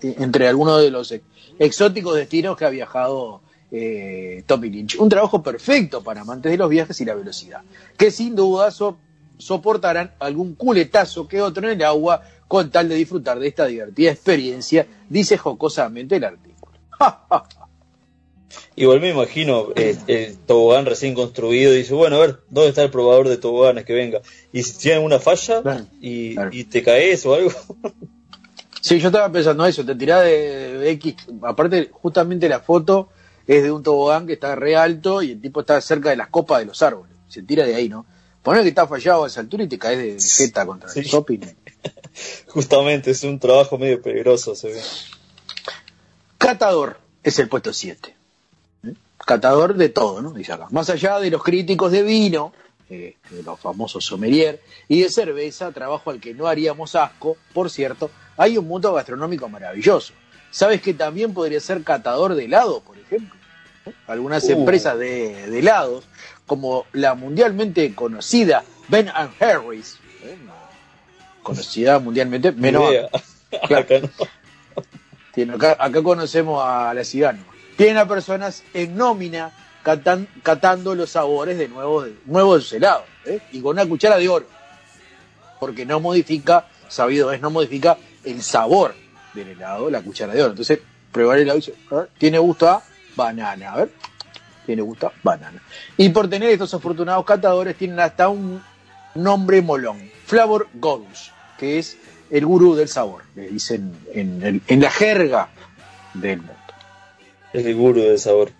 [0.00, 1.24] Entre algunos de los ex-
[1.58, 4.98] exóticos destinos que ha viajado eh, Tommy Lynch.
[4.98, 7.60] Un trabajo perfecto para amantes de los viajes y la velocidad,
[7.98, 8.96] que sin duda so-
[9.38, 14.10] soportarán algún culetazo que otro en el agua con tal de disfrutar de esta divertida
[14.10, 16.72] experiencia, dice jocosamente el artículo.
[18.76, 22.90] Igual me imagino eh, el tobogán recién construido dice, bueno, a ver, ¿dónde está el
[22.90, 24.20] probador de toboganes que venga?
[24.52, 25.62] Y si tiene una falla
[26.00, 27.50] y, y te caes o algo.
[28.80, 33.08] Sí, yo estaba pensando eso, te tirás de X, aparte justamente la foto
[33.46, 36.28] es de un tobogán que está re alto y el tipo está cerca de las
[36.28, 38.06] copas de los árboles, se tira de ahí, ¿no?
[38.42, 41.40] Poner que está fallado a esa altura y te caes de jeta contra el shopping.
[42.48, 44.80] Justamente, es un trabajo medio peligroso, se ve.
[46.38, 48.14] Catador es el puesto 7.
[48.84, 48.94] ¿eh?
[49.26, 50.30] Catador de todo, ¿no?
[50.32, 50.66] Dice acá.
[50.70, 52.52] Más allá de los críticos de vino,
[52.90, 57.70] eh, de los famosos sommelier, y de cerveza, trabajo al que no haríamos asco, por
[57.70, 60.12] cierto, hay un mundo gastronómico maravilloso.
[60.50, 63.34] ¿Sabes que también podría ser catador de helado, por ejemplo?
[63.84, 63.92] ¿Eh?
[64.06, 64.52] Algunas Uh.
[64.52, 66.04] empresas de, de helados,
[66.48, 70.36] como la mundialmente conocida Ben and Harry's, ¿eh?
[71.44, 72.90] conocida mundialmente, menos.
[73.66, 73.84] Claro.
[73.84, 74.08] Acá no.
[75.32, 77.32] tiene- acá, acá conocemos a la ciudad.
[77.32, 77.44] ¿no?
[77.78, 83.04] Tienen a personas en nómina catan- catando los sabores de nuevos, nuevos helados.
[83.24, 83.40] ¿eh?
[83.52, 84.46] Y con una cuchara de oro.
[85.58, 88.94] Porque no modifica, sabido es, no modifica el sabor
[89.32, 90.50] del helado, la cuchara de oro.
[90.50, 90.80] Entonces,
[91.10, 92.82] probar el helado y dice, a ver, tiene gusto a
[93.16, 93.72] banana.
[93.72, 93.90] A ver,
[94.68, 95.62] tiene gusto a banana.
[95.96, 98.62] Y por tener estos afortunados catadores, tienen hasta un
[99.14, 100.10] nombre molón.
[100.26, 101.96] Flavor Gurus, que es
[102.30, 105.48] el gurú del sabor, le dicen en, la jerga
[106.12, 106.52] del mundo.
[107.54, 108.50] Es el gurú del sabor.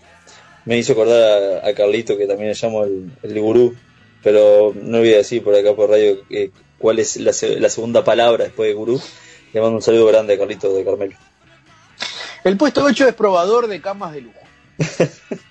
[0.65, 3.77] Me hizo acordar a, a Carlito, que también le llamo el, el gurú,
[4.23, 8.03] pero no voy a decir por acá por radio eh, cuál es la, la segunda
[8.03, 8.99] palabra después de gurú.
[9.53, 11.17] Le mando un saludo grande a Carlito de Carmelo.
[12.45, 14.41] El puesto 8 es probador de camas de lujo.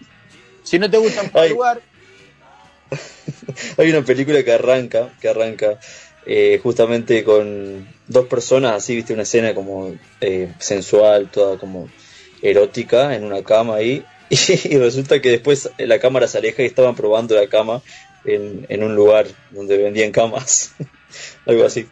[0.68, 1.82] si no te gusta un lugar,
[3.78, 5.80] Hay una película que arranca, que arranca
[6.26, 11.90] eh, justamente con dos personas, así, viste, una escena como eh, sensual, toda como
[12.42, 16.96] erótica, en una cama ahí, y, resulta que después la cámara se aleja y estaban
[16.96, 17.82] probando la cama
[18.26, 20.74] en, en un lugar donde vendían camas,
[21.46, 21.88] algo así.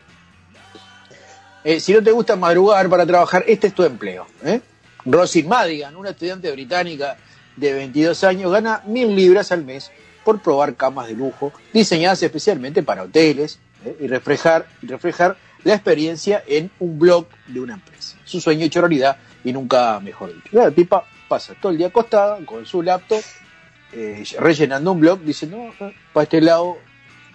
[1.63, 4.27] eh, si no te gusta madrugar para trabajar, este es tu empleo.
[4.43, 4.59] ¿eh?
[5.05, 7.17] Rosie Madigan, una estudiante británica
[7.55, 9.91] de 22 años, gana mil libras al mes
[10.23, 13.95] por probar camas de lujo diseñadas especialmente para hoteles ¿eh?
[14.01, 18.17] y reflejar, reflejar la experiencia en un blog de una empresa.
[18.23, 20.49] Su sueño hecho realidad y nunca mejor dicho.
[20.51, 23.21] La tipa pasa todo el día acostada con su laptop
[23.93, 26.77] eh, rellenando un blog diciendo, no, para este lado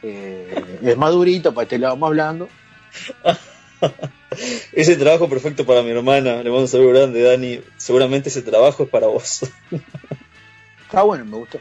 [0.02, 2.48] eh, es más durito, para este lado más blando.
[4.73, 7.61] Ese trabajo perfecto para mi hermana, le mando un saludo grande, Dani.
[7.77, 9.40] Seguramente ese trabajo es para vos.
[10.85, 11.59] Está bueno, me gustó.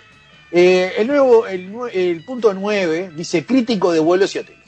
[0.52, 4.60] Eh, el, nuevo, el, punto 9 dice crítico de vuelos y hoteles.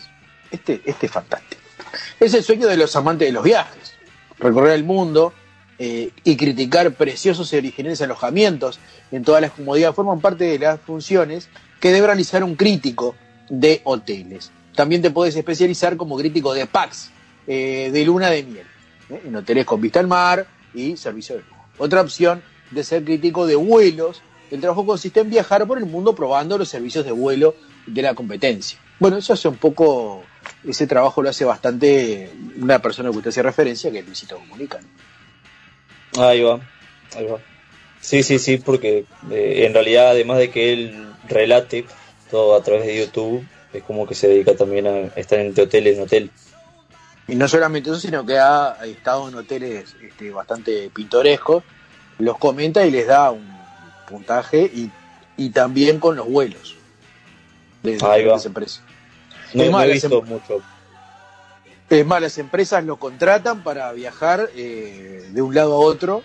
[0.52, 1.62] Este, este es fantástico.
[2.20, 3.96] Es el sueño de los amantes de los viajes.
[4.38, 5.34] Recorrer el mundo
[5.80, 8.80] eh, y criticar preciosos y originales alojamientos
[9.12, 13.16] en todas las comodidades forman parte de las funciones que debe realizar un crítico
[13.50, 14.52] de hoteles.
[14.76, 17.10] También te puedes especializar como crítico de packs,
[17.48, 18.68] eh, de luna de miel,
[19.10, 19.22] ¿eh?
[19.26, 21.44] en hoteles con vista al mar y servicio de.
[21.78, 26.14] Otra opción de ser crítico de vuelos, el trabajo consiste en viajar por el mundo
[26.16, 28.80] probando los servicios de vuelo de la competencia.
[29.00, 30.24] Bueno, eso hace un poco,
[30.68, 34.80] ese trabajo lo hace bastante una persona que usted hace referencia, que es Luisito Comunica.
[36.18, 36.60] Ahí va,
[37.16, 37.40] ahí va.
[38.00, 41.86] Sí, sí, sí, porque eh, en realidad, además de que él relate
[42.30, 45.88] todo a través de YouTube, es como que se dedica también a estar en hotel
[45.88, 46.32] en hotel.
[47.32, 51.64] Y no solamente eso, sino que ha estado en hoteles este, bastante pintorescos,
[52.20, 53.50] los comenta y les da un
[54.06, 54.92] puntaje y,
[55.38, 56.76] y también con los vuelos
[57.84, 58.08] de Ahí va.
[58.10, 58.82] diferentes empresas.
[59.54, 60.62] No, Es más, he las visto em- mucho.
[61.90, 66.24] Es más, las empresas lo contratan para viajar eh, de un lado a otro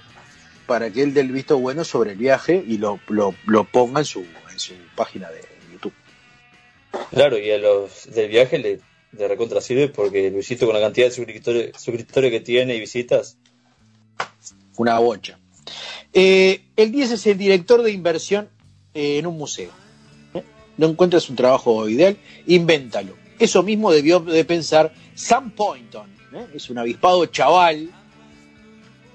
[0.67, 4.01] para que él dé el visto bueno sobre el viaje y lo, lo, lo ponga
[4.01, 5.41] en su, en su página de
[5.73, 5.93] YouTube.
[7.13, 8.81] Claro, y a los del viaje le,
[9.17, 13.39] le recontra sirve porque Luisito con la cantidad de suscriptores, suscriptores que tiene y visitas.
[14.77, 15.39] Una bocha.
[16.13, 18.49] Eh, el 10 es el director de inversión
[18.95, 19.71] eh, en un museo.
[20.35, 20.43] ¿Eh?
[20.77, 22.17] ¿No encuentras un trabajo ideal?
[22.47, 23.15] Invéntalo.
[23.39, 26.11] eso mismo debió de pensar Sam Poynton,
[26.55, 27.91] es un avispado chaval,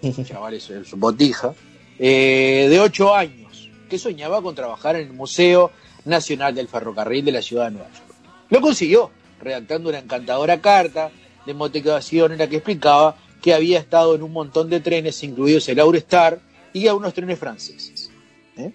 [0.25, 1.53] chaval es, es un botija,
[1.97, 5.71] de 8 años, que soñaba con trabajar en el Museo
[6.05, 8.15] Nacional del Ferrocarril de la ciudad de Nueva York.
[8.49, 9.11] Lo consiguió,
[9.41, 11.12] redactando una encantadora carta
[11.45, 15.67] de motivación en la que explicaba que había estado en un montón de trenes, incluidos
[15.69, 16.39] el Eurostar
[16.73, 18.12] y algunos trenes franceses.
[18.56, 18.71] ¿eh?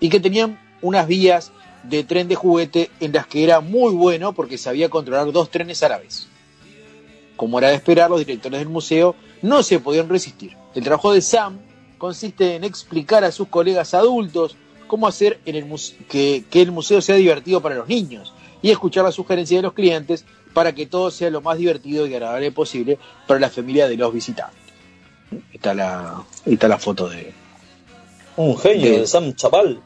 [0.00, 4.32] Y que tenían unas vías de tren de juguete en las que era muy bueno
[4.32, 6.28] porque sabía controlar dos trenes vez.
[7.36, 10.56] Como era de esperar, los directores del museo no se podían resistir.
[10.74, 11.58] El trabajo de Sam
[11.98, 15.40] consiste en explicar a sus colegas adultos cómo hacer
[16.08, 20.24] que, el museo sea divertido para los niños y escuchar las sugerencias de los clientes
[20.54, 24.12] para que todo sea lo más divertido y agradable posible para la familia de los
[24.12, 24.60] visitantes.
[25.52, 27.32] Está la, está la foto de...
[28.36, 29.80] Un genio de, de Sam Chaval.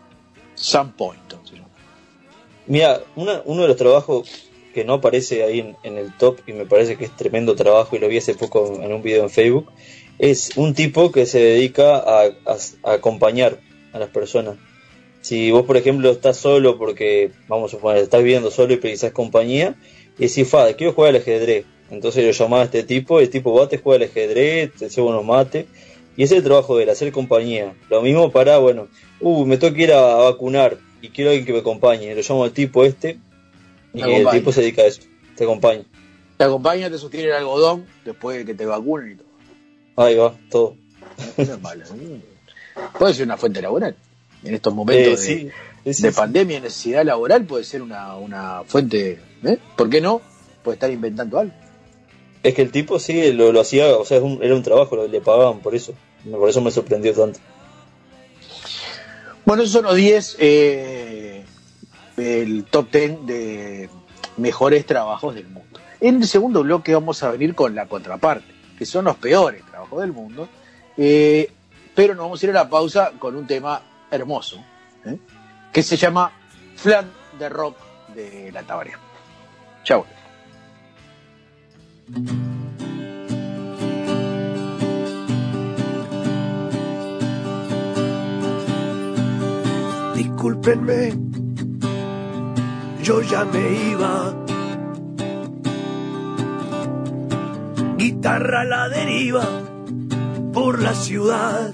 [0.54, 1.40] Sam Poynton.
[1.44, 1.54] ¿sí?
[2.66, 4.28] Mira, una, uno de los trabajos
[4.74, 7.96] que no aparece ahí en, en, el top y me parece que es tremendo trabajo
[7.96, 9.72] y lo vi hace poco en un video en Facebook,
[10.18, 13.60] es un tipo que se dedica a, a, a acompañar
[13.92, 14.56] a las personas.
[15.26, 19.10] Si vos, por ejemplo, estás solo porque, vamos a suponer, estás viviendo solo y precisás
[19.10, 19.74] compañía,
[20.16, 21.64] y decís, fa, quiero jugar al ajedrez.
[21.90, 24.88] Entonces lo llamás a este tipo, y el tipo va, te juega al ajedrez, te
[24.88, 25.66] lleva unos mates,
[26.16, 27.74] y ese es el trabajo de él, hacer compañía.
[27.90, 28.86] Lo mismo para, bueno,
[29.20, 32.14] uh, me tengo que ir a, vacunar y quiero alguien que me acompañe.
[32.14, 33.18] Lo llamo al tipo este,
[33.94, 35.02] y el tipo se dedica a eso,
[35.34, 35.82] te acompaña.
[36.36, 39.26] Te acompaña, te sostiene el algodón después de que te vacunen y todo.
[39.96, 40.76] Ahí va, todo.
[41.36, 41.84] No es malo.
[42.96, 43.96] Puede ser una fuente laboral.
[44.46, 45.50] En estos momentos Eh, de, sí,
[45.84, 46.16] sí, sí, de sí.
[46.16, 49.18] pandemia y necesidad laboral puede ser una, una fuente.
[49.44, 49.58] ¿eh?
[49.76, 50.20] ¿Por qué no?
[50.62, 51.52] Puede estar inventando algo.
[52.42, 55.08] Es que el tipo sí lo, lo hacía, o sea, un- era un trabajo, lo,
[55.08, 55.94] le pagaban por eso.
[56.30, 57.38] Por eso me sorprendió tanto.
[59.44, 61.44] Bueno, esos son los 10, eh,
[62.16, 63.88] el top 10 de
[64.36, 65.78] mejores trabajos del mundo.
[66.00, 70.00] En el segundo bloque vamos a venir con la contraparte, que son los peores trabajos
[70.00, 70.48] del mundo.
[70.96, 71.50] Eh,
[71.94, 74.62] pero nos vamos a ir a la pausa con un tema hermoso,
[75.04, 75.18] ¿eh?
[75.72, 76.32] que se llama
[76.76, 77.76] Flan de Rock
[78.14, 78.92] de la Tabaré.
[79.84, 80.06] Chao.
[90.14, 91.12] Discúlpenme,
[93.02, 94.34] yo ya me iba.
[97.96, 99.44] Guitarra a la deriva
[100.52, 101.72] por la ciudad.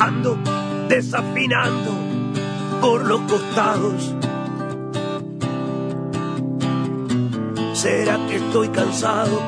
[0.00, 0.38] Ando
[0.88, 1.92] desafinando
[2.80, 4.14] por los costados.
[7.74, 9.42] ¿Será que estoy cansado?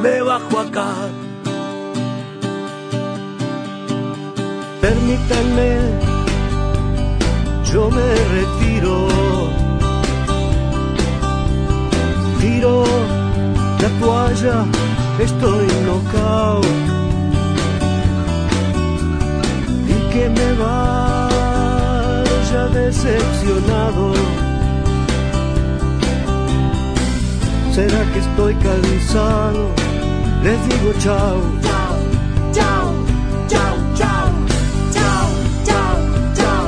[0.00, 0.92] Me bajo acá.
[4.80, 5.76] Permítanme,
[7.72, 9.08] yo me retiro.
[12.40, 12.84] Tiro
[13.82, 14.64] la toalla,
[15.18, 16.87] estoy knockout.
[22.88, 24.04] Decepcionado.
[27.74, 29.64] ¿Será que estoy cansado?
[30.42, 31.38] Les digo chao.
[31.66, 31.94] Chao,
[32.56, 32.86] chao,
[33.52, 34.30] chao, chao,
[34.96, 35.26] chao,
[35.68, 35.96] chao,
[36.38, 36.66] chao,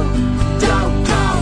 [0.63, 1.39] chao, chao.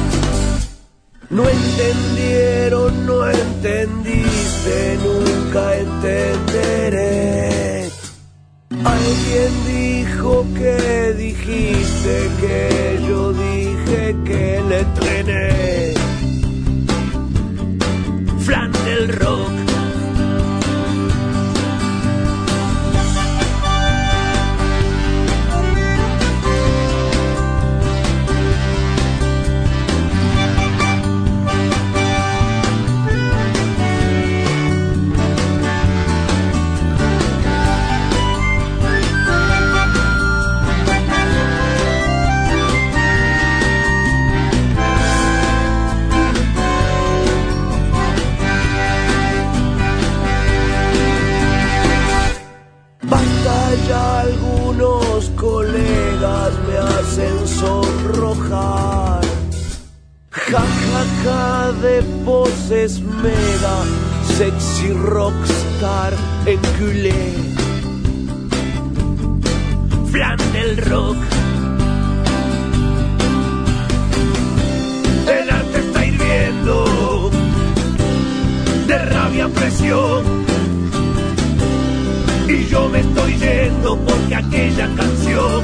[1.30, 7.90] No entendieron, no entendiste, nunca entenderé.
[8.94, 10.76] Alguien dijo que
[11.24, 13.57] dijiste que yo dije
[14.28, 15.77] que le trené.
[61.72, 63.84] De poses mega,
[64.36, 66.14] sexy rockstar
[66.46, 67.12] en culé.
[70.10, 71.16] Flan del rock.
[75.26, 77.30] El arte está hirviendo
[78.86, 80.24] de rabia, presión
[82.48, 85.62] y yo me estoy yendo porque aquella canción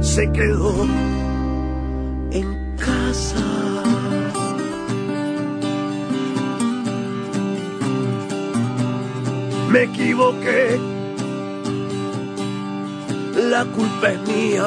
[0.00, 0.86] se quedó
[9.72, 10.78] Me equivoqué,
[13.50, 14.66] la culpa es mía.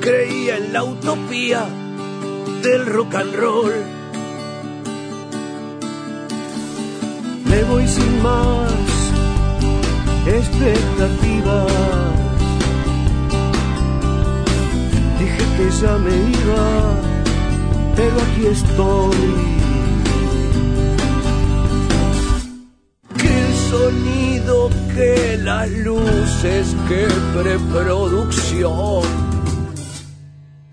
[0.00, 1.64] Creía en la utopía
[2.64, 3.72] del rock and roll.
[7.44, 8.72] Me voy sin más
[10.26, 11.72] expectativas.
[15.20, 16.64] Dije que ya me iba,
[17.94, 19.51] pero aquí estoy.
[24.94, 29.02] Que las luces, que preproducción.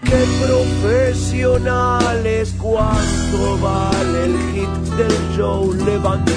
[0.03, 6.33] Que profesionales, cuánto vale el hit del show Levante.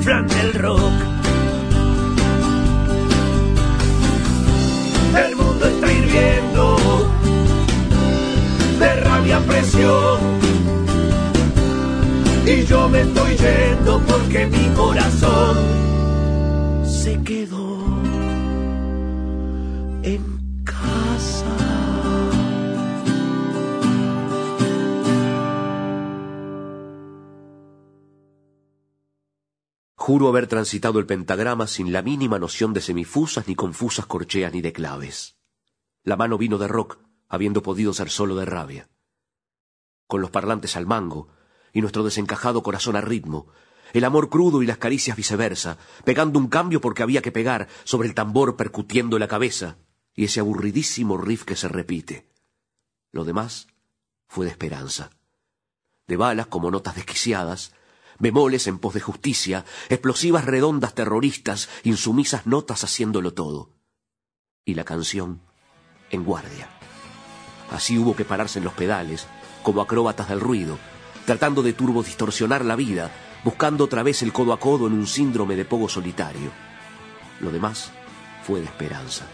[0.00, 0.92] Fran del rock.
[5.26, 6.76] El mundo está hirviendo
[8.78, 10.43] de rabia, presión.
[12.46, 15.56] Y yo me estoy yendo porque mi corazón
[16.84, 17.82] se quedó
[20.02, 21.56] en casa.
[29.96, 34.60] Juro haber transitado el pentagrama sin la mínima noción de semifusas, ni confusas corcheas, ni
[34.60, 35.38] de claves.
[36.02, 38.90] La mano vino de rock, habiendo podido ser solo de rabia.
[40.06, 41.28] Con los parlantes al mango,
[41.74, 43.48] y nuestro desencajado corazón a ritmo,
[43.92, 48.08] el amor crudo y las caricias viceversa, pegando un cambio porque había que pegar, sobre
[48.08, 49.76] el tambor percutiendo la cabeza,
[50.14, 52.28] y ese aburridísimo riff que se repite.
[53.12, 53.68] Lo demás
[54.26, 55.10] fue de esperanza.
[56.06, 57.72] De balas como notas desquiciadas,
[58.18, 63.70] bemoles en pos de justicia, explosivas redondas terroristas, insumisas notas haciéndolo todo.
[64.64, 65.40] Y la canción
[66.10, 66.68] en guardia.
[67.70, 69.26] Así hubo que pararse en los pedales,
[69.62, 70.78] como acróbatas del ruido,
[71.24, 73.10] tratando de turbo distorsionar la vida,
[73.44, 76.50] buscando otra vez el codo a codo en un síndrome de pogo solitario.
[77.40, 77.90] Lo demás
[78.46, 79.26] fue de esperanza.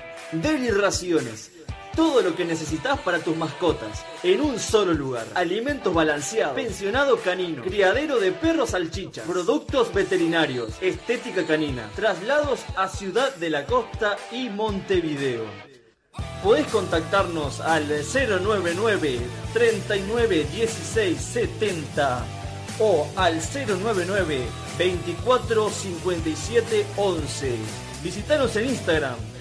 [0.31, 1.51] Deliraciones.
[1.95, 5.27] Todo lo que necesitas para tus mascotas, en un solo lugar.
[5.35, 13.35] Alimentos balanceados, pensionado canino, criadero de perros salchichas, productos veterinarios, estética canina, traslados a Ciudad
[13.35, 15.43] de la Costa y Montevideo.
[16.41, 19.19] Podés contactarnos al 099
[19.53, 22.25] 39 16 70
[22.79, 24.45] o al 099
[24.77, 27.55] 24 57 11.
[28.01, 29.15] Visítanos en Instagram,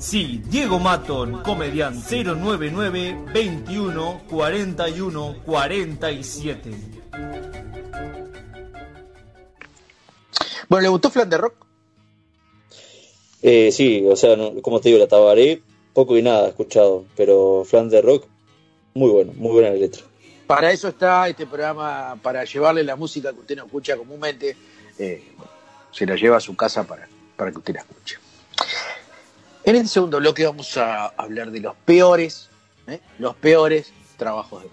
[0.00, 6.70] Sí, Diego Maton, comediante 099 21 41 47.
[10.68, 11.66] Bueno, ¿le gustó Flan de Rock?
[13.42, 17.04] Eh, sí, o sea, no- como te digo, la Tabaré, poco y nada he escuchado,
[17.16, 18.26] pero Flan de Rock,
[18.94, 20.02] muy bueno, muy buena la letra.
[20.46, 24.56] Para eso está este programa, para llevarle la música que usted no escucha comúnmente.
[24.98, 25.32] eh,
[25.92, 28.16] se la lleva a su casa para, para que usted la escuche.
[29.64, 32.48] En este segundo bloque vamos a hablar de los peores,
[32.86, 32.98] ¿eh?
[33.18, 34.70] los peores trabajos del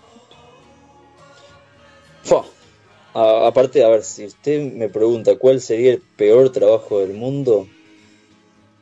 [2.30, 2.46] mundo.
[3.14, 7.68] A- aparte, a ver, si usted me pregunta cuál sería el peor trabajo del mundo,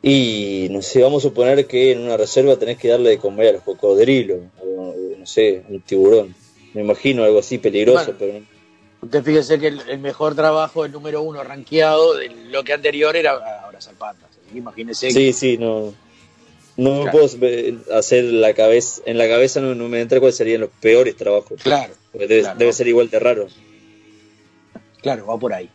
[0.01, 3.47] y no sé, vamos a suponer que en una reserva tenés que darle de comer
[3.49, 6.35] a los cocodrilos, o no sé, un tiburón.
[6.73, 8.19] Me imagino algo así peligroso, Bueno.
[8.19, 8.55] pero
[9.01, 13.15] Usted fíjese que el, el mejor trabajo, el número uno rankeado de lo que anterior
[13.15, 14.29] era abrazar patas.
[14.51, 15.93] Que Imagínese sí, sí, no.
[16.77, 17.25] No me puedo
[17.93, 21.61] hacer la cabeza, en la cabeza no, no me entra cuáles serían los peores trabajos.
[21.63, 22.59] Claro, Porque debe, claro.
[22.59, 23.47] debe ser igual de raro.
[25.01, 25.69] Claro, va por ahí.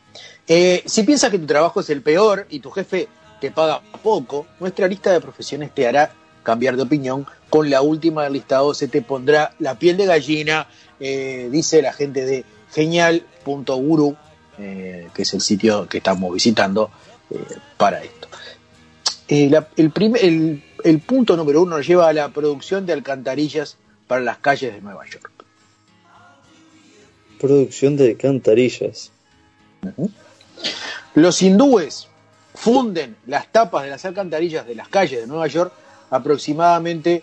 [0.46, 3.08] Eh, si piensas que tu trabajo es el peor y tu jefe
[3.40, 6.12] te paga poco, nuestra lista de profesiones te hará
[6.42, 7.26] cambiar de opinión.
[7.48, 10.68] Con la última del listado se te pondrá la piel de gallina,
[10.98, 14.16] eh, dice la gente de genial.guru,
[14.58, 16.90] eh, que es el sitio que estamos visitando
[17.78, 18.19] para esto.
[19.30, 22.92] Eh, la- el, primer- el- el punto número uno nos lleva a la producción de
[22.92, 23.76] alcantarillas
[24.08, 25.30] para las calles de Nueva York.
[27.40, 29.12] Producción de alcantarillas.
[31.14, 32.08] Los hindúes
[32.54, 35.72] funden las tapas de las alcantarillas de las calles de Nueva York
[36.10, 37.22] aproximadamente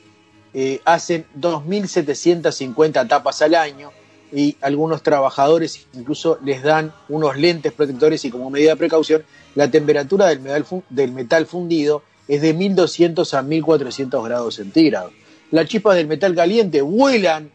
[0.54, 3.92] eh, hacen 2.750 tapas al año
[4.32, 9.24] y algunos trabajadores incluso les dan unos lentes protectores y como medida de precaución
[9.56, 15.14] la temperatura del metal, del metal fundido es de 1200 a 1400 grados centígrados.
[15.50, 17.52] Las chispas del metal caliente vuelan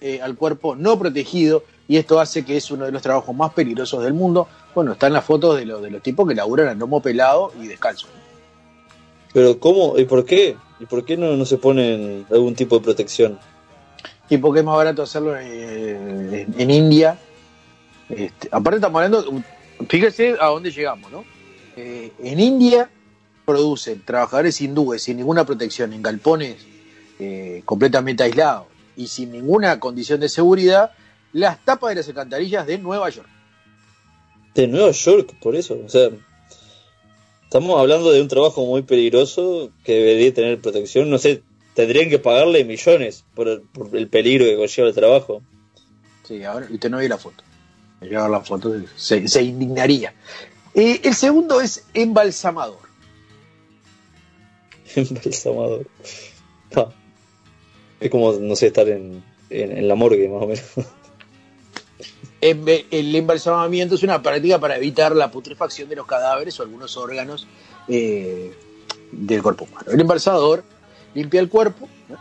[0.00, 3.52] eh, al cuerpo no protegido y esto hace que es uno de los trabajos más
[3.52, 4.48] peligrosos del mundo.
[4.74, 7.66] Bueno, están las fotos de, los de los tipos que laburan a lomo pelado y
[7.66, 8.06] descalzo.
[9.34, 9.98] Pero ¿cómo?
[9.98, 10.56] ¿Y por qué?
[10.78, 13.38] ¿Y por qué no, no se ponen algún tipo de protección?
[14.28, 17.18] Y porque es más barato hacerlo en, en India.
[18.08, 19.42] Este, aparte estamos hablando,
[19.88, 21.24] fíjese a dónde llegamos, ¿no?
[21.76, 22.90] Eh, en India
[23.44, 26.56] producen trabajadores hindúes sin ninguna protección en galpones
[27.18, 28.66] eh, completamente aislados
[28.96, 30.92] y sin ninguna condición de seguridad
[31.32, 33.28] las tapas de las alcantarillas de Nueva York.
[34.54, 35.78] De Nueva York, por eso.
[35.84, 36.10] O sea,
[37.44, 41.08] estamos hablando de un trabajo muy peligroso que debería tener protección.
[41.08, 41.42] No sé,
[41.74, 45.42] tendrían que pagarle millones por el, por el peligro que conlleva el trabajo.
[46.24, 47.42] Sí, ahora usted no ve la foto.
[48.00, 50.12] Me llega la foto, se, se indignaría.
[50.74, 52.78] Eh, el segundo es embalsamador.
[54.94, 55.86] Embalsamador.
[56.76, 56.88] Ah.
[58.00, 60.64] Es como, no sé, estar en, en, en la morgue, más o menos.
[62.40, 66.96] Embe- El embalsamamiento es una práctica para evitar la putrefacción de los cadáveres o algunos
[66.96, 67.46] órganos
[67.86, 68.52] eh,
[69.12, 69.86] del cuerpo humano.
[69.92, 70.64] El embalsador
[71.14, 72.16] limpia el cuerpo, ¿no?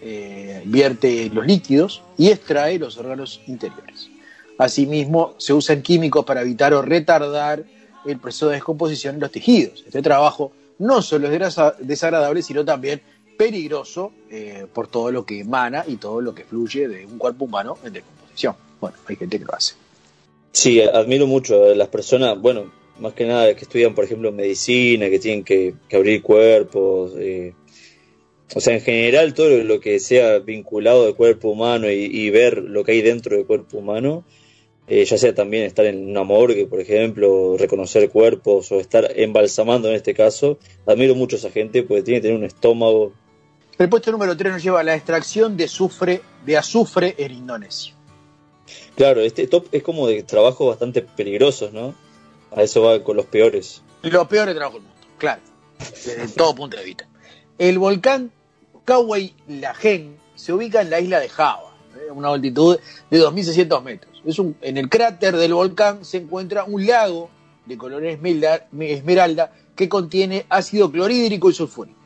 [0.00, 4.10] eh, vierte los líquidos y extrae los órganos interiores.
[4.58, 7.64] Asimismo, se usan químicos para evitar o retardar
[8.06, 9.82] el proceso de descomposición en los tejidos.
[9.86, 13.00] Este trabajo no solo es desagra- desagradable, sino también
[13.36, 17.46] peligroso eh, por todo lo que emana y todo lo que fluye de un cuerpo
[17.46, 18.54] humano en descomposición.
[18.80, 19.74] Bueno, hay gente que lo hace.
[20.52, 25.10] Sí, admiro mucho a las personas, bueno, más que nada que estudian, por ejemplo, medicina,
[25.10, 27.12] que tienen que, que abrir cuerpos.
[27.16, 27.54] eh,
[28.54, 32.58] o sea, en general, todo lo que sea vinculado al cuerpo humano y, y ver
[32.58, 34.24] lo que hay dentro del cuerpo humano,
[34.86, 39.88] eh, ya sea también estar en una morgue, por ejemplo, reconocer cuerpos o estar embalsamando
[39.88, 43.12] en este caso, admiro mucho a esa gente porque tiene que tener un estómago.
[43.78, 47.94] El puesto número 3 nos lleva a la extracción de azufre, de azufre en Indonesia.
[48.94, 51.94] Claro, este top es como de trabajos bastante peligrosos, ¿no?
[52.54, 53.82] A eso va con los peores.
[54.02, 55.40] Lo peor de trabajo del mundo, claro,
[55.78, 57.08] desde todo punto de vista.
[57.58, 58.32] El volcán
[58.84, 62.10] Kawai Lajen se ubica en la isla de Java, ¿eh?
[62.10, 62.78] a una altitud
[63.10, 64.22] de 2.600 metros.
[64.62, 67.30] En el cráter del volcán se encuentra un lago
[67.66, 71.98] de color esmeralda, que contiene ácido clorhídrico y sulfúrico.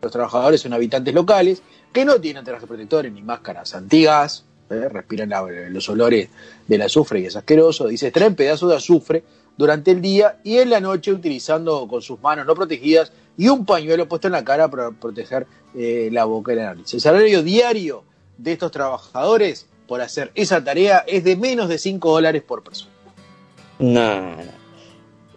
[0.00, 1.62] Los trabajadores son habitantes locales
[1.92, 4.88] que no tienen trajes protectores ni máscaras antigas, ¿eh?
[4.88, 5.30] respiran
[5.72, 6.28] los olores
[6.66, 7.88] del azufre y es asqueroso.
[7.88, 9.24] Dice, traen pedazos de azufre
[9.56, 13.64] durante el día y en la noche utilizando con sus manos no protegidas y un
[13.66, 16.92] pañuelo puesto en la cara para proteger eh, la boca y la nariz.
[16.94, 18.04] El salario diario
[18.38, 22.90] de estos trabajadores por hacer esa tarea es de menos de 5 dólares por persona.
[23.78, 24.36] Nah.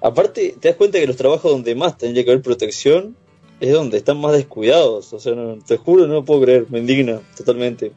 [0.02, 3.16] Aparte, te das cuenta que los trabajos donde más tendría que haber protección
[3.60, 5.12] es donde están más descuidados.
[5.14, 6.66] O sea, no- te juro, no lo puedo creer.
[6.70, 7.92] Me indigna totalmente.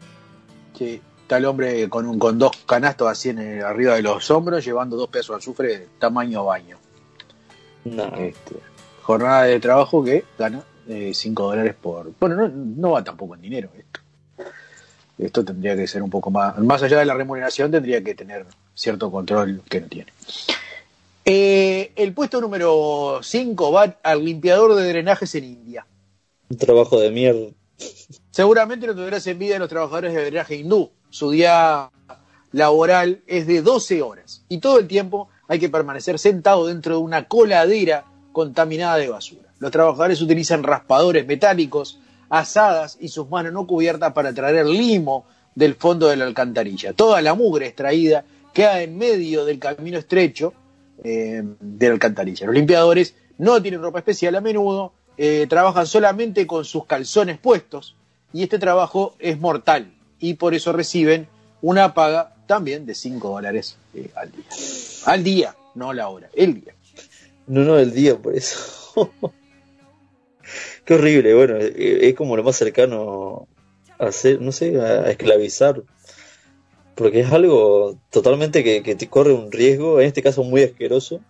[0.78, 4.30] Sí, está el hombre con, un, con dos canastos así en el- arriba de los
[4.30, 6.78] hombros llevando dos pesos de azufre tamaño baño.
[7.84, 8.14] Nah.
[8.18, 8.54] Este,
[9.08, 12.12] jornada de trabajo que gana 5 dólares por...
[12.20, 14.00] Bueno, no, no va tampoco en dinero esto.
[15.16, 16.58] Esto tendría que ser un poco más...
[16.58, 18.44] Más allá de la remuneración tendría que tener
[18.74, 20.12] cierto control que no tiene.
[21.24, 25.86] Eh, el puesto número 5 va al limpiador de drenajes en India.
[26.50, 27.46] Un trabajo de mierda.
[28.30, 30.90] Seguramente no tendrás envidia de los trabajadores de drenaje hindú.
[31.08, 31.90] Su día
[32.52, 37.00] laboral es de 12 horas y todo el tiempo hay que permanecer sentado dentro de
[37.00, 38.04] una coladera
[38.38, 39.48] contaminada de basura.
[39.58, 41.98] Los trabajadores utilizan raspadores metálicos,
[42.30, 45.26] asadas y sus manos no cubiertas para traer limo
[45.56, 46.92] del fondo de la alcantarilla.
[46.92, 48.24] Toda la mugre extraída
[48.54, 50.54] queda en medio del camino estrecho
[51.02, 52.46] eh, de la alcantarilla.
[52.46, 57.96] Los limpiadores no tienen ropa especial a menudo, eh, trabajan solamente con sus calzones puestos
[58.32, 61.26] y este trabajo es mortal y por eso reciben
[61.60, 64.46] una paga también de 5 dólares eh, al día.
[65.06, 66.77] Al día, no la hora, el día.
[67.48, 69.10] No, no, el día, por eso.
[70.84, 71.34] Qué horrible.
[71.34, 73.48] Bueno, es como lo más cercano
[73.98, 75.82] a hacer, no sé, a esclavizar.
[76.94, 81.20] Porque es algo totalmente que, que te corre un riesgo, en este caso muy asqueroso,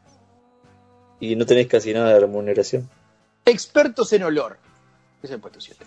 [1.21, 2.89] y no tenés casi nada de remuneración.
[3.45, 4.59] Expertos en olor.
[5.23, 5.85] Es el puesto 7.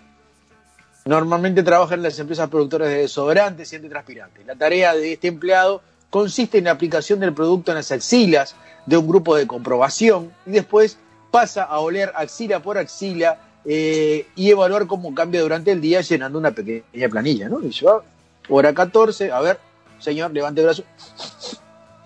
[1.04, 4.46] Normalmente trabajan en las empresas productoras de desodorantes y antitranspirantes.
[4.46, 8.54] La tarea de este empleado consiste en la aplicación del producto en las axilas
[8.86, 10.98] de un grupo de comprobación y después
[11.30, 16.38] pasa a oler axila por axila eh, y evaluar cómo cambia durante el día llenando
[16.38, 17.62] una pequeña planilla, ¿no?
[17.62, 18.02] Y yo,
[18.48, 19.58] hora 14, a ver,
[19.98, 20.84] señor, levante el brazo.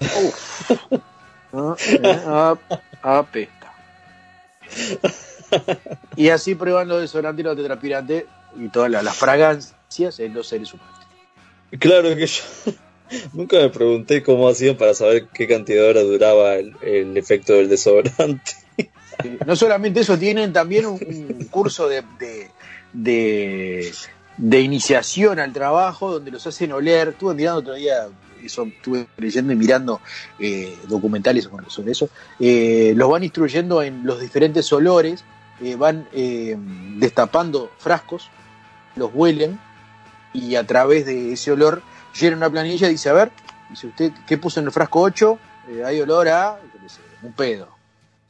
[0.01, 0.71] Uf.
[1.59, 2.57] Ah, eh, ah,
[3.03, 3.73] apesta.
[6.17, 8.25] Y así prueban los desodorantes y los tetraspirantes
[8.59, 11.07] y todas las, las fragancias en los seres humanos.
[11.79, 12.43] Claro que yo
[13.33, 17.69] nunca me pregunté cómo hacían para saber qué cantidad de horas duraba el, efecto del
[17.69, 18.53] desodorante.
[19.47, 20.99] No solamente eso, tienen también un,
[21.51, 22.03] curso de,
[22.93, 23.91] de,
[24.37, 27.09] de- iniciación al trabajo donde los hacen oler.
[27.09, 28.09] Estuve mirando otro día,
[28.45, 30.01] estuve leyendo y mirando
[30.39, 32.11] eh, documentales sobre eso.
[32.39, 35.25] Eh, los van instruyendo en los diferentes olores,
[35.63, 36.57] eh, van eh,
[36.99, 38.29] destapando frascos,
[38.97, 39.59] los huelen
[40.35, 41.83] y a través de ese olor
[42.21, 43.33] llenan una planilla y dice, a ver,
[43.71, 45.39] dice usted, ¿qué puso en el frasco 8?
[45.71, 46.59] Eh, hay olor a,
[47.23, 47.69] un pedo.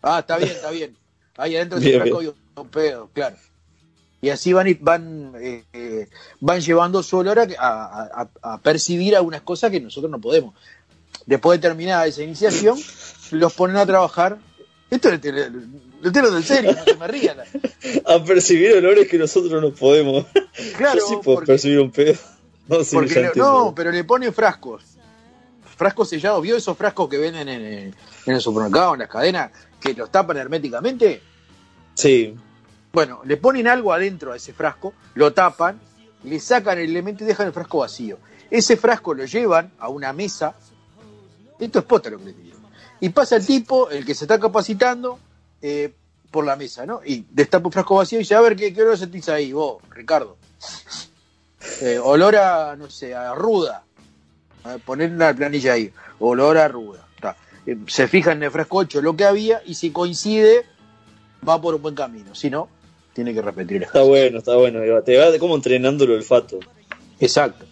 [0.03, 0.97] Ah, está bien, está bien.
[1.37, 3.37] Ahí adentro del frasco hay un pedo, claro.
[4.22, 6.09] Y así van y- van eh,
[6.41, 10.55] van llevando su olor a, a- a- a percibir algunas cosas que nosotros no podemos.
[11.26, 12.78] Después de terminada esa iniciación,
[13.32, 14.39] los ponen a trabajar.
[14.91, 15.20] Esto es
[16.01, 17.39] lo tengo del serio, no se me rían.
[18.07, 20.26] A percibir olores que nosotros no podemos.
[20.76, 22.14] Claro, Yo sí puedo porque- percibir un pedo.
[22.69, 24.83] No, sí, Porque ya le- no, pero le ponen frascos.
[25.77, 26.43] Frascos sellados.
[26.43, 27.95] ¿Vio esos frascos que venden en el,
[28.27, 29.51] en el supermercado, en las cadenas,
[29.81, 31.23] que los tapan herméticamente?
[31.95, 32.35] Sí.
[32.93, 35.79] Bueno, le ponen algo adentro a ese frasco, lo tapan,
[36.25, 38.19] le sacan el elemento y dejan el frasco vacío.
[38.51, 40.55] Ese frasco lo llevan a una mesa.
[41.59, 42.57] Esto es pota lo que les digo.
[43.01, 45.19] Y pasa el tipo, el que se está capacitando,
[45.61, 45.93] eh,
[46.31, 47.01] por la mesa, ¿no?
[47.05, 49.83] Y destapa un frasco vacío y dice, a ver, ¿qué, qué olor sentís ahí vos,
[49.91, 50.37] Ricardo?
[51.81, 53.85] Eh, olor a, no sé, a ruda.
[54.64, 55.93] A poner una planilla ahí.
[56.19, 57.07] Olor a ruda.
[57.21, 57.37] Ta.
[57.67, 60.64] Eh, se fija en el frasco 8 lo que había y si coincide,
[61.47, 62.35] va por un buen camino.
[62.35, 62.69] Si no,
[63.12, 64.81] tiene que repetir Está bueno, está bueno.
[65.03, 66.59] Te va como entrenando el olfato.
[67.21, 67.64] Exacto.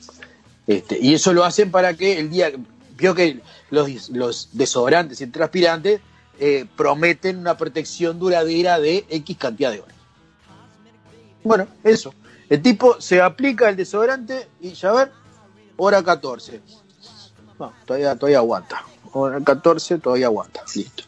[0.67, 2.53] Este, y eso lo hacen para que el día.
[2.97, 3.41] Vio que
[3.71, 6.01] los, los desodorantes y transpirantes
[6.39, 9.97] eh, prometen una protección duradera de X cantidad de horas.
[11.43, 12.15] Bueno, eso.
[12.55, 15.11] El tipo se aplica el desodorante y ya ver,
[15.77, 16.61] hora 14.
[17.59, 18.85] No, todavía, todavía aguanta.
[19.13, 20.63] Hora 14 todavía aguanta.
[20.75, 21.03] Listo.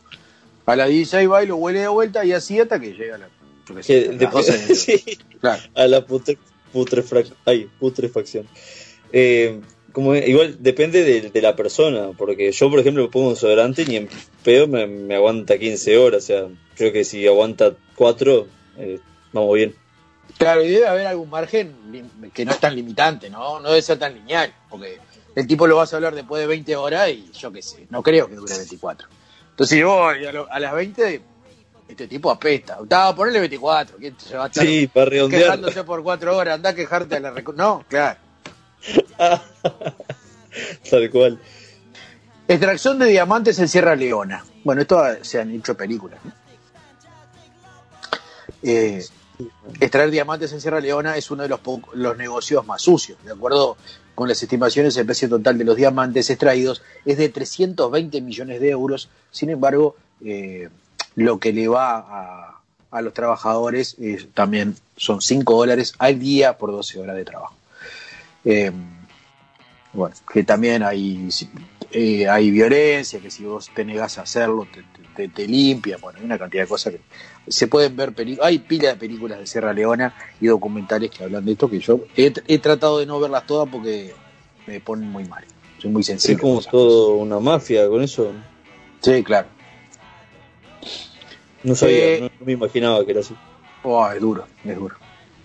[0.67, 3.29] A las 16 va y lo huele de vuelta y así hasta que llega la.
[3.69, 5.63] yo qué sé, Que las después- 12 de- sí, Claro.
[5.77, 6.39] a la putre-
[7.45, 8.49] ay, putrefacción.
[9.13, 9.61] Eh,
[9.93, 13.95] como igual depende de, de, la persona, porque yo, por ejemplo, pongo un desodorante y
[13.97, 14.09] en
[14.43, 18.47] pedo me, me, aguanta 15 horas, o sea, creo que si aguanta 4,
[18.79, 18.99] eh,
[19.33, 19.75] vamos bien.
[20.39, 23.59] Claro, y debe haber algún margen que no es tan limitante, ¿no?
[23.61, 24.99] No debe ser tan lineal, porque
[25.35, 28.03] el tipo lo vas a hablar después de 20 horas y yo qué sé, no
[28.03, 29.09] creo que dure 24.
[29.51, 30.15] Entonces, si vos
[30.51, 31.23] a, las 20,
[31.89, 32.79] este tipo apesta.
[32.83, 36.57] Estaba ponerle 24, ¿quién se va a estar sí, para quejándose por 4 horas?
[36.57, 38.21] Anda a quejarte a la No, claro.
[40.91, 41.41] Tal cual.
[42.49, 44.45] Extracción de diamantes en Sierra Leona.
[44.63, 46.21] Bueno, esto se han hecho películas.
[46.23, 46.33] ¿no?
[48.63, 49.05] Eh,
[49.81, 53.19] extraer diamantes en Sierra Leona es uno de los, negocios más sucios.
[53.25, 53.77] De acuerdo
[54.15, 58.71] con las estimaciones, el precio total de los diamantes extraídos es de 320 millones de
[58.71, 59.09] euros.
[59.31, 60.69] Sin embargo, eh,
[61.15, 62.61] lo que le va a,
[62.91, 63.97] a los trabajadores
[64.33, 67.55] también son 5 dólares al día por 12 horas de trabajo.
[68.45, 68.71] Eh,
[69.93, 71.29] bueno, que también hay,
[71.93, 74.67] eh, hay violencia, que si vos te negás a hacerlo,
[75.15, 77.01] te, te, limpia, bueno, hay una cantidad de cosas que
[77.49, 78.13] se pueden ver,
[78.43, 82.01] hay pila de películas de Sierra Leona y documentales que hablan de esto, que yo
[82.17, 84.13] he, tratado de no verlas todas porque
[84.67, 85.45] me ponen muy mal,
[85.79, 86.35] soy muy sensible.
[86.35, 88.33] Es como todo una mafia con eso.
[89.01, 89.49] Sí, claro.
[91.63, 93.35] No sabía, eh, no, me imaginaba que era así.
[93.83, 94.97] Oh, es duro, es duro.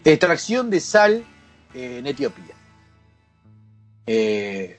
[0.04, 1.24] Extracción de sal
[1.74, 2.56] en Etiopía.
[4.08, 4.78] Eh,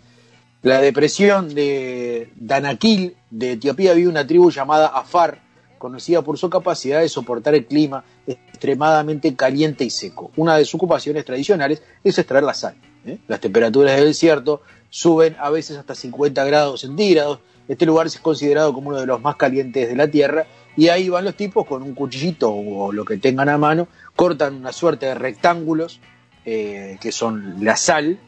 [0.63, 5.41] la depresión de Danakil de Etiopía vive una tribu llamada Afar,
[5.79, 10.31] conocida por su capacidad de soportar el clima extremadamente caliente y seco.
[10.37, 12.77] Una de sus ocupaciones tradicionales es extraer la sal.
[13.05, 13.19] ¿eh?
[13.27, 17.41] Las temperaturas del desierto suben a veces hasta 50 grados centígrados.
[17.67, 20.47] Este lugar es considerado como uno de los más calientes de la Tierra
[20.77, 24.55] y ahí van los tipos con un cuchillito o lo que tengan a mano, cortan
[24.55, 26.01] una suerte de rectángulos
[26.45, 28.19] eh, que son la sal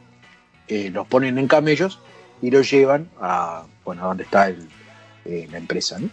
[0.66, 1.98] eh, los ponen en camellos
[2.44, 4.68] y los llevan a, bueno, donde está el,
[5.24, 5.98] eh, la empresa.
[5.98, 6.10] ¿no?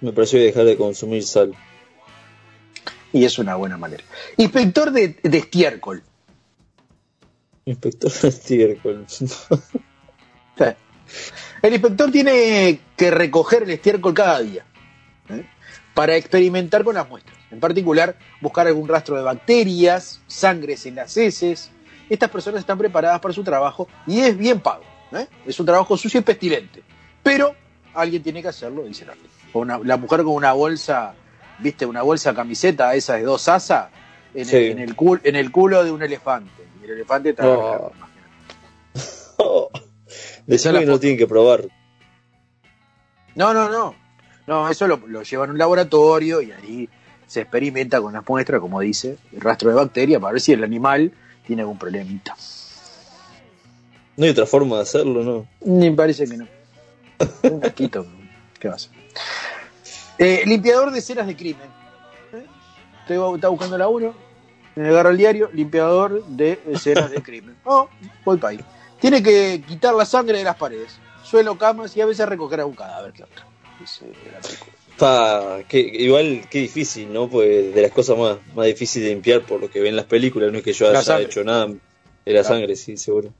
[0.00, 1.52] me pareció dejar de consumir sal.
[3.12, 4.04] Y es una buena manera.
[4.36, 6.04] Inspector de, estiércol.
[7.64, 9.06] Inspector de estiércol.
[11.62, 14.64] el inspector tiene que recoger el estiércol cada día
[15.30, 15.44] ¿eh?
[15.94, 17.36] para experimentar con las muestras.
[17.50, 21.72] En particular, buscar algún rastro de bacterias, sangres en las heces,
[22.08, 24.84] estas personas están preparadas para su trabajo y es bien pago.
[25.12, 25.26] ¿eh?
[25.46, 26.82] Es un trabajo sucio y pestilente.
[27.22, 27.54] Pero
[27.94, 31.14] alguien tiene que hacerlo, dice la La mujer con una bolsa,
[31.58, 33.88] viste, una bolsa camiseta, esa de dos asas,
[34.34, 36.64] en, el, en, el, culo, en el culo de un elefante.
[36.80, 37.48] Y el elefante está.
[37.48, 37.92] Oh.
[39.38, 39.70] oh.
[40.46, 41.64] que no tienen que probar.
[43.34, 43.94] No, no, no.
[44.46, 46.88] No, eso lo, lo llevan a un laboratorio y ahí
[47.26, 50.62] se experimenta con las muestras, como dice, el rastro de bacteria para ver si el
[50.62, 51.12] animal
[51.46, 52.36] tiene algún problemita.
[54.16, 55.46] No hay otra forma de hacerlo, ¿no?
[55.60, 56.46] Ni parece que no.
[57.42, 58.06] Un casquito,
[58.58, 58.92] ¿qué va a hacer?
[60.18, 61.68] Eh, limpiador de ceras de crimen.
[62.32, 62.46] ¿Eh?
[63.08, 64.14] Está buscando la 1,
[64.76, 67.56] me agarro el diario, limpiador de ceras de crimen.
[67.64, 67.88] Oh,
[68.24, 68.60] voy para ahí.
[69.00, 72.66] Tiene que quitar la sangre de las paredes, suelo, camas y a veces recoger a
[72.66, 73.44] un cadáver que otro.
[74.96, 77.28] Que, igual qué difícil, ¿no?
[77.28, 80.52] Pues de las cosas más, más difíciles de limpiar por lo que ven las películas,
[80.52, 83.32] no es que yo haya hecho nada de la sangre, sí, seguro.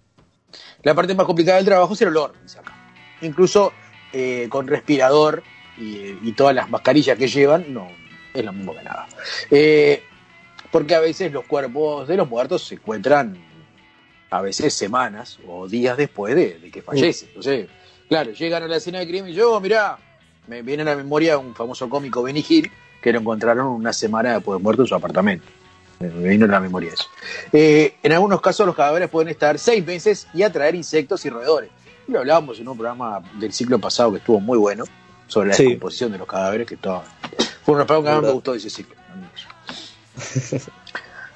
[0.83, 2.75] La parte más complicada del trabajo es el olor, dice acá.
[3.23, 3.73] Incluso
[4.13, 5.43] eh, con respirador
[5.77, 7.89] y, todas las mascarillas que llevan, no
[8.33, 9.07] es lo mismo que nada.
[9.51, 10.03] Eh,
[10.71, 13.37] porque a veces los cuerpos de los muertos se encuentran
[14.31, 17.27] a veces semanas o días después de, que fallece.
[17.27, 17.69] Entonces,
[18.09, 19.97] claro, llegan a la escena de crimen y yo, mirá,
[20.47, 22.71] me viene a la memoria un famoso cómico Benny Hill
[23.03, 25.47] que lo encontraron una semana después de muerto en su apartamento.
[26.01, 27.05] Me vino a la memoria eso.
[27.53, 31.71] Eh, en algunos casos los cadáveres pueden estar seis meses y atraer insectos y roedores.
[32.09, 34.85] Lo hablábamos en un programa del ciclo pasado que estuvo muy bueno
[35.27, 37.03] sobre la descomposición de los cadáveres, que todo,
[37.65, 38.95] fue un programa que me gustó de ese ciclo.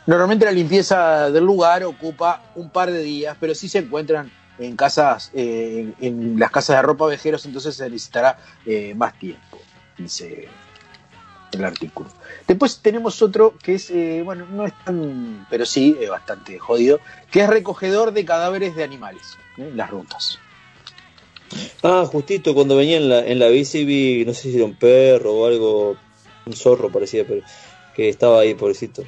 [0.06, 4.76] Normalmente la limpieza del lugar ocupa un par de días, pero si se encuentran en
[4.76, 9.58] casas, eh, en, las casas de ropa vejeros, entonces se necesitará eh, más tiempo,
[9.96, 10.48] dice
[11.52, 12.10] el artículo.
[12.46, 17.00] Después tenemos otro que es, eh, bueno, no es tan, pero sí, es bastante jodido,
[17.30, 20.38] que es recogedor de cadáveres de animales, en las rutas.
[21.82, 24.74] Ah, justito cuando venía en la, en la bici vi, no sé si era un
[24.74, 25.96] perro o algo,
[26.44, 27.42] un zorro parecía, pero
[27.94, 29.04] que estaba ahí, pobrecito.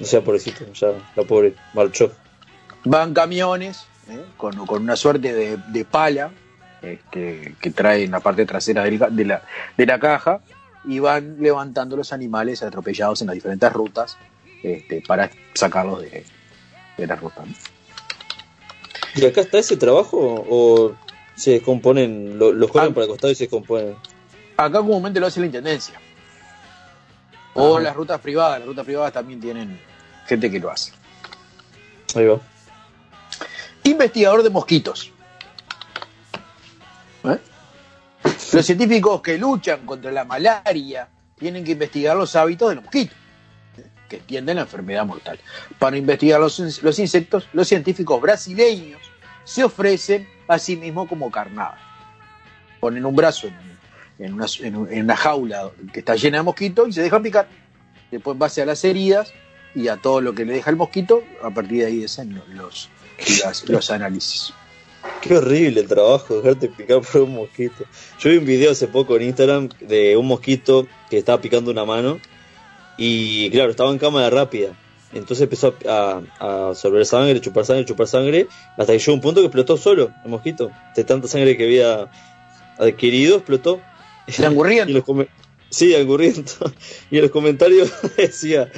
[0.00, 2.10] No sea pobrecito, ya la pobre marchó.
[2.84, 4.24] Van camiones ¿eh?
[4.36, 6.30] con, una suerte de, pala
[6.82, 9.42] este, que trae en la parte trasera de, la,
[9.76, 10.40] de la caja
[10.84, 14.18] y van levantando los animales atropellados en las diferentes rutas
[14.62, 16.24] este, para sacarlos de,
[16.96, 17.42] de la ruta.
[19.16, 20.92] ¿Y acá está ese trabajo o
[21.36, 22.94] se descomponen, lo, los corren Ah.
[22.94, 23.94] para el costado y se descomponen?
[24.56, 25.94] Acá comúnmente lo hace la intendencia.
[27.54, 28.58] O las rutas privadas.
[28.58, 29.78] Las rutas privadas también tienen
[30.26, 30.92] gente que lo hace.
[32.14, 32.40] Ahí va.
[33.84, 35.12] Investigador de mosquitos.
[37.24, 37.38] ¿Eh?
[38.52, 41.08] Los científicos que luchan contra la malaria
[41.38, 43.16] tienen que investigar los hábitos de los mosquitos,
[44.08, 45.38] que tienden la enfermedad mortal.
[45.78, 49.00] Para investigar los, in- los insectos, los científicos brasileños
[49.44, 51.78] se ofrecen a sí mismos como carnada.
[52.80, 53.48] Ponen un brazo
[54.18, 57.48] en, una, jaula que está llena de mosquitos y se dejan picar.
[58.10, 59.32] Después, en base a las heridas
[59.74, 62.88] y a todo lo que le deja el mosquito, a partir de ahí hacen los,
[63.44, 64.52] las- los análisis.
[65.20, 67.84] Qué horrible el trabajo, dejarte picar por un mosquito.
[68.18, 71.84] Yo vi un video hace poco en Instagram de un mosquito que estaba picando una
[71.84, 72.20] mano
[72.96, 74.72] y claro, estaba en cámara rápida.
[75.12, 79.40] Entonces empezó a, a absorber sangre, chupar sangre, chupar sangre, hasta que llegó un punto
[79.40, 80.70] que explotó solo el mosquito.
[80.96, 82.10] De tanta sangre que había
[82.78, 83.80] adquirido, explotó.
[84.42, 84.92] ¿Angurriento?
[84.94, 85.28] Los come-
[85.70, 86.72] sí, angurriento.
[87.10, 88.70] Y en los comentarios decía,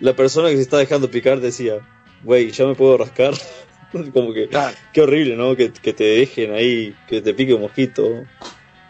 [0.00, 1.78] la persona que se está dejando picar decía,
[2.24, 3.34] güey, ya me puedo rascar.
[4.12, 4.48] Como que,
[4.92, 5.56] qué horrible, ¿no?
[5.56, 8.24] Que, que te dejen ahí, que te pique un mosquito.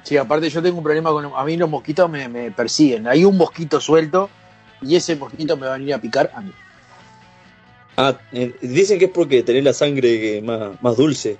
[0.02, 1.32] Sí, aparte yo tengo un problema con...
[1.34, 3.08] A mí los mosquitos me, me persiguen.
[3.08, 4.30] Hay un mosquito suelto
[4.80, 6.52] y ese mosquito me va a venir a picar a mí.
[7.96, 11.38] Ah, eh, dicen que es porque tenés la sangre más, más dulce.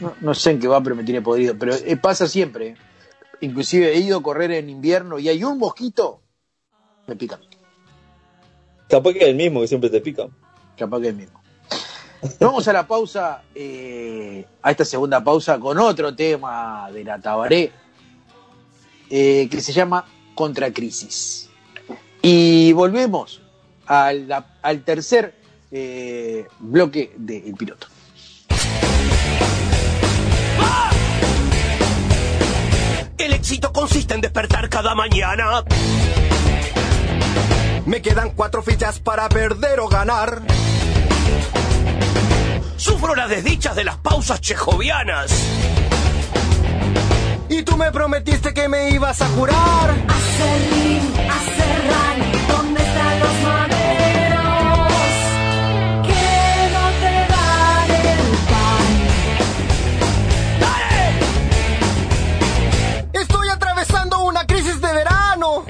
[0.00, 1.56] No, no sé en qué va, pero me tiene podrido.
[1.58, 2.74] Pero eh, pasa siempre.
[3.40, 6.20] Inclusive he ido a correr en invierno y hay un mosquito,
[7.06, 7.38] me pica.
[8.88, 10.28] Capaz que es el mismo que siempre te pica.
[10.76, 11.40] Capaz que es el mismo.
[12.40, 17.70] Vamos a la pausa, eh, a esta segunda pausa, con otro tema de la Tabaré,
[19.10, 20.04] eh, que se llama
[20.34, 21.48] Contracrisis.
[22.22, 23.40] Y volvemos
[23.86, 25.34] a la- al tercer
[25.70, 27.86] eh, bloque del piloto.
[33.18, 35.64] El éxito consiste en despertar cada mañana.
[37.86, 40.42] Me quedan cuatro fichas para perder o ganar.
[42.78, 45.32] Sufro las desdichas de las pausas chejovianas.
[47.48, 49.90] Y tú me prometiste que me ibas a curar.
[50.08, 54.88] Acerrín, acerrán, ¿dónde están los maderos?
[56.06, 58.18] Que no te dan el
[58.48, 58.86] pan.
[63.20, 65.64] Estoy atravesando una crisis de verano.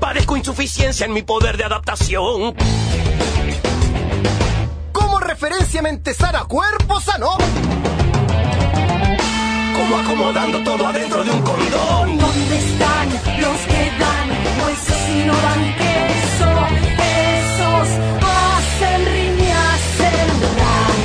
[0.00, 2.54] Padezco insuficiencia en mi poder de adaptación.
[5.38, 7.28] Como referencia mente sana, cuerpo sano.
[9.76, 12.18] Como acomodando todo adentro de un condón.
[12.18, 13.08] ¿Dónde están
[13.40, 14.30] los que dan
[14.60, 16.66] huesos y no dan queso?
[17.38, 17.88] Esos
[18.20, 19.02] hacen
[19.52, 20.28] hacen
[20.58, 20.98] ran.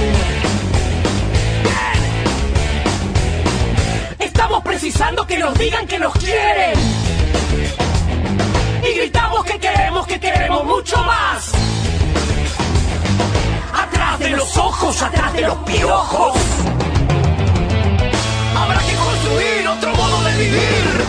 [4.19, 6.79] Estamos precisando que nos digan que nos quieren.
[8.81, 11.53] Y gritamos que queremos, que queremos mucho más.
[14.13, 16.37] Atrás de los ojos, atrás de los piojos.
[18.55, 21.05] Habrá que construir otro modo de vivir.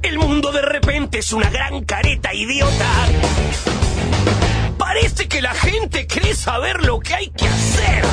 [0.00, 2.90] El mundo de repente es una gran careta idiota.
[4.78, 8.04] Parece que la gente cree saber lo que hay que hacer.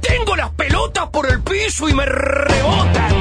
[0.00, 3.14] Tengo las pelotas por el piso y me rebotan.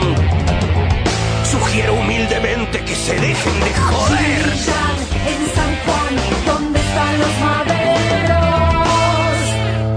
[1.43, 4.84] Sugiero humildemente que se dejen de joder.
[5.27, 6.13] En San Juan,
[6.45, 8.45] ¿dónde están los maderos?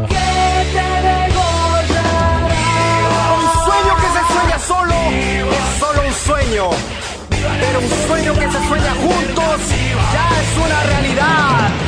[0.09, 0.29] Que
[0.75, 2.43] te degollarán.
[3.37, 4.95] Un sueño que se sueña solo
[5.53, 6.65] es solo un sueño.
[7.61, 9.61] Pero un sueño que se sueña juntos
[10.13, 11.88] ya es una realidad.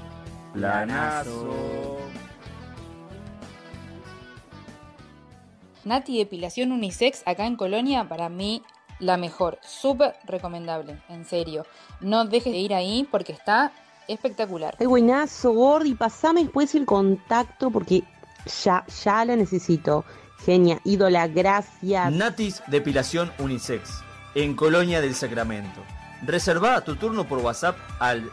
[0.53, 1.97] Planazo.
[5.83, 8.61] Nati Depilación Unisex acá en Colonia, para mí
[8.99, 11.65] la mejor, súper recomendable, en serio.
[12.01, 13.71] No dejes de ir ahí porque está
[14.07, 14.75] espectacular.
[14.79, 18.03] Ay, buenazo, Gordi, pasame después el contacto porque
[18.63, 20.05] ya, ya la necesito.
[20.45, 22.11] Genia, ídola, gracias.
[22.11, 24.01] Natis Depilación Unisex,
[24.35, 25.81] en Colonia del Sacramento.
[26.23, 28.31] Reserva tu turno por WhatsApp al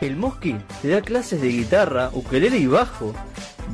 [0.06, 3.14] El Mosqui te da clases de guitarra, ukelele y bajo.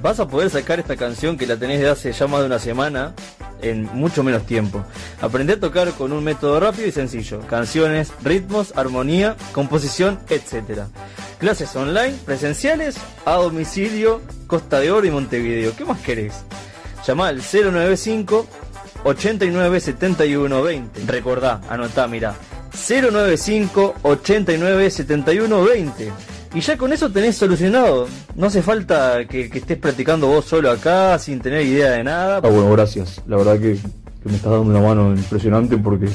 [0.00, 2.58] Vas a poder sacar esta canción que la tenés de hace ya más de una
[2.58, 3.14] semana
[3.62, 4.84] en mucho menos tiempo.
[5.20, 7.40] Aprende a tocar con un método rápido y sencillo.
[7.48, 10.82] Canciones, ritmos, armonía, composición, etc.
[11.38, 15.74] Clases online, presenciales, a domicilio, Costa de Oro y Montevideo.
[15.76, 16.44] ¿Qué más querés?
[17.06, 18.46] Llama al 095
[19.02, 21.00] 89 71 20.
[21.06, 22.34] Recordá, anotá, mirá.
[22.72, 26.12] 095 89 71 20.
[26.54, 28.08] Y ya con eso tenés solucionado.
[28.34, 32.36] No hace falta que, que estés practicando vos solo acá sin tener idea de nada.
[32.38, 33.22] Ah, bueno, gracias.
[33.26, 33.74] La verdad que,
[34.22, 36.08] que me estás dando una mano impresionante porque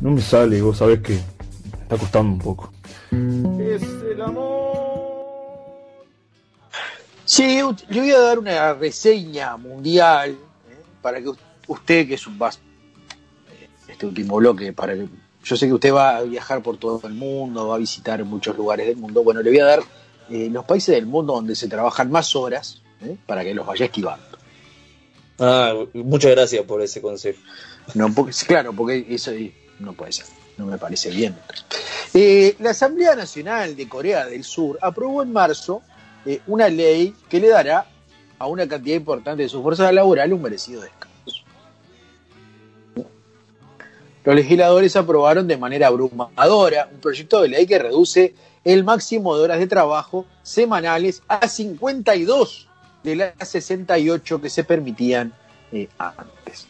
[0.00, 2.72] no me sale y vos sabés que me está costando un poco.
[3.60, 4.62] Es el amor.
[7.24, 10.82] Sí, le voy a dar una reseña mundial ¿eh?
[11.00, 11.30] para que
[11.66, 12.60] usted, que es un vas
[13.88, 15.06] este último bloque, para que
[15.44, 18.56] yo sé que usted va a viajar por todo el mundo, va a visitar muchos
[18.56, 19.24] lugares del mundo.
[19.24, 19.80] Bueno, le voy a dar
[20.30, 23.16] eh, los países del mundo donde se trabajan más horas ¿eh?
[23.26, 24.24] para que los vaya esquivando.
[25.38, 27.40] Ah, muchas gracias por ese consejo.
[27.94, 29.32] No, porque, claro, porque eso
[29.80, 30.26] no puede ser,
[30.56, 31.36] no me parece bien.
[32.14, 35.82] Eh, la Asamblea Nacional de Corea del Sur aprobó en marzo
[36.46, 37.84] una ley que le dará
[38.38, 41.11] a una cantidad importante de su fuerza laboral un merecido descanso.
[44.24, 49.42] Los legisladores aprobaron de manera abrumadora un proyecto de ley que reduce el máximo de
[49.44, 52.68] horas de trabajo semanales a 52
[53.02, 55.32] de las 68 que se permitían
[55.72, 56.66] eh, antes.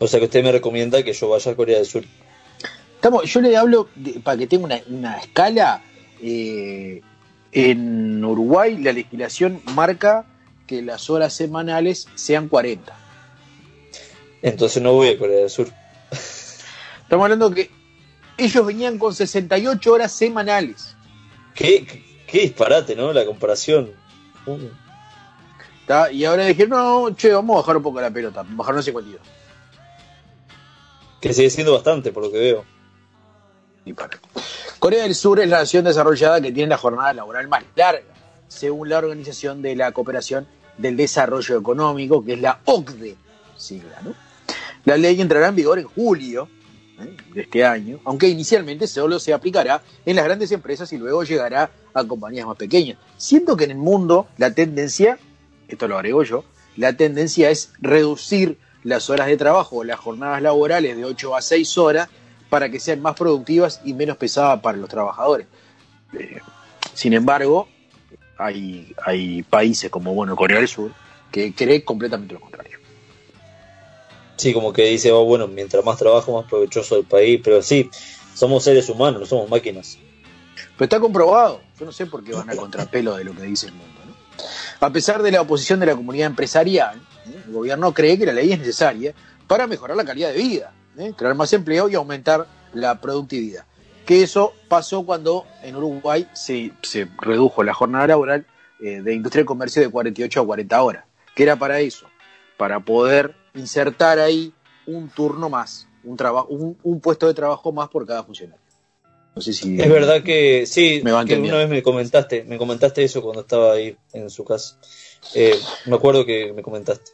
[0.00, 2.02] O sea que usted me recomienda que yo vaya a Corea del Sur.
[2.96, 5.82] Estamos, yo le hablo de- para que tenga una, una escala.
[6.20, 7.02] eh,
[7.54, 10.24] en Uruguay la legislación marca
[10.66, 12.96] que las horas semanales sean 40.
[14.40, 15.68] Entonces no voy a Corea del Sur.
[17.12, 17.70] Estamos hablando que
[18.38, 20.96] ellos venían con 68 horas semanales.
[21.54, 23.12] Qué, qué- qué disparate, ¿no?
[23.12, 23.90] La comparación.
[24.46, 24.56] Uh,
[25.86, 26.10] ¿tá?
[26.10, 29.20] Y ahora dijeron, no, che, vamos a bajar un poco la pelota, bajaron a 52.
[31.20, 32.64] que sigue siendo bastante, por lo que veo.
[34.78, 38.06] Corea del Sur es la nación desarrollada que tiene la jornada laboral más larga,
[38.48, 40.46] según la Organización de la Cooperación
[40.78, 43.16] del Desarrollo Económico, que es la OCDE,
[43.54, 44.14] sigla, ¿no?
[44.86, 46.48] La ley entrará en vigor en julio
[47.34, 51.70] de este año, aunque inicialmente solo se aplicará en las grandes empresas y luego llegará
[51.94, 52.98] a compañías más pequeñas.
[53.16, 55.18] Siento que en el mundo la tendencia,
[55.68, 56.44] esto lo agrego yo,
[56.76, 61.78] la tendencia es reducir las horas de trabajo, las jornadas laborales de 8 a 6
[61.78, 62.08] horas,
[62.48, 65.46] para que sean más productivas y menos pesadas para los trabajadores.
[66.18, 66.38] Eh,
[66.92, 67.68] sin embargo,
[68.36, 70.92] hay, hay países como bueno Corea del Sur
[71.30, 72.71] que creen completamente lo contrario.
[74.42, 77.40] Sí, como que dice, oh, bueno, mientras más trabajo, más provechoso el país.
[77.44, 77.88] Pero sí,
[78.34, 80.00] somos seres humanos, no somos máquinas.
[80.76, 81.60] Pero está comprobado.
[81.78, 84.00] Yo no sé por qué van a contrapelo de lo que dice el mundo.
[84.04, 84.44] ¿no?
[84.84, 87.40] A pesar de la oposición de la comunidad empresarial, ¿eh?
[87.46, 89.14] el gobierno cree que la ley es necesaria
[89.46, 91.12] para mejorar la calidad de vida, ¿eh?
[91.16, 93.64] crear más empleo y aumentar la productividad.
[94.04, 98.44] Que eso pasó cuando en Uruguay se, se redujo la jornada laboral
[98.80, 101.04] eh, de industria y comercio de 48 a 40 horas.
[101.36, 102.06] Que era para eso,
[102.56, 104.52] para poder insertar ahí
[104.86, 108.62] un turno más, un, trabajo, un, un puesto de trabajo más por cada funcionario.
[109.34, 113.02] No sé si Es verdad que sí, Me que una vez me comentaste, me comentaste
[113.02, 114.76] eso cuando estaba ahí en su casa.
[115.34, 117.12] Eh, me acuerdo que me comentaste.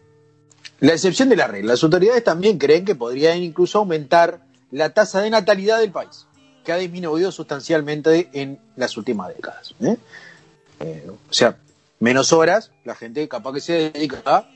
[0.81, 1.73] La excepción de la regla.
[1.73, 6.27] Las autoridades también creen que podrían incluso aumentar la tasa de natalidad del país,
[6.65, 9.75] que ha disminuido sustancialmente en las últimas décadas.
[9.81, 9.97] ¿eh?
[10.81, 11.57] Eh, o sea,
[12.01, 14.51] menos horas, la gente capaz que se dedica a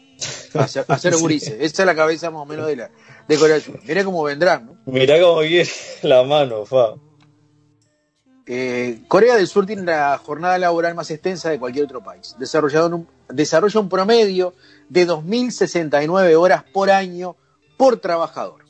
[0.55, 1.09] hacer, a Sí.
[1.21, 1.55] gurises.
[1.61, 2.91] Esa es la cabeza más o menos de, la,
[3.29, 3.81] de Corea del Sur.
[3.85, 4.67] Mirá cómo vendrán.
[4.67, 4.77] ¿no?
[4.93, 5.69] Mirá cómo viene
[6.03, 6.95] la mano, fa.
[8.47, 12.35] Eh, Corea del Sur tiene la jornada laboral más extensa de cualquier otro país.
[12.39, 14.55] Desarrollado en un- desarrolla un promedio
[14.89, 17.37] de 2.069 horas por año
[17.77, 18.63] por trabajador.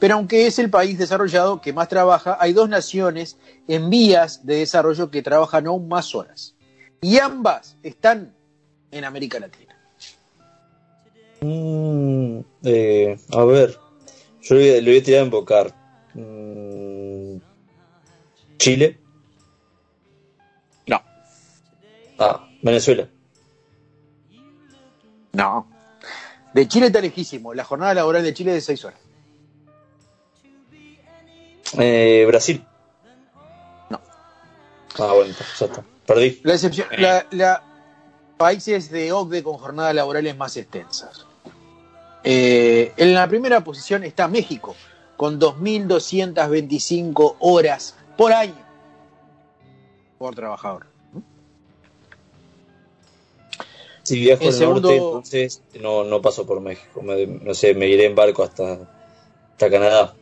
[0.00, 4.56] Pero aunque es el país desarrollado que más trabaja, hay dos naciones en vías de
[4.56, 6.56] desarrollo que trabajan aún más horas.
[7.00, 8.34] Y ambas están
[8.94, 9.76] en América Latina.
[11.40, 13.78] Mm, eh, a ver,
[14.42, 15.74] yo le, voy a tirar a invocar.
[16.14, 17.38] Mm,
[18.56, 18.98] Chile.
[20.86, 21.02] No.
[22.18, 23.08] Ah, Venezuela.
[25.32, 25.68] No.
[26.54, 27.52] De Chile está lejísimo.
[27.52, 29.00] La jornada laboral de Chile es de 6 horas.
[31.78, 32.64] Eh, Brasil.
[33.90, 34.00] No.
[35.00, 35.84] Ah, bueno, ya está.
[36.06, 36.40] Perdí.
[36.44, 37.63] La excepción, la, la-
[38.36, 41.26] países de OCDE con jornadas laborales más extensas.
[42.22, 44.74] Eh, en la primera posición está México,
[45.16, 48.64] con 2.225 horas por año
[50.18, 50.86] por trabajador.
[54.02, 57.00] Si viajo El al segundo- norte, entonces no, no paso por México.
[57.02, 58.78] Me- no sé, me iré en barco hasta,
[59.52, 60.14] hasta Canadá.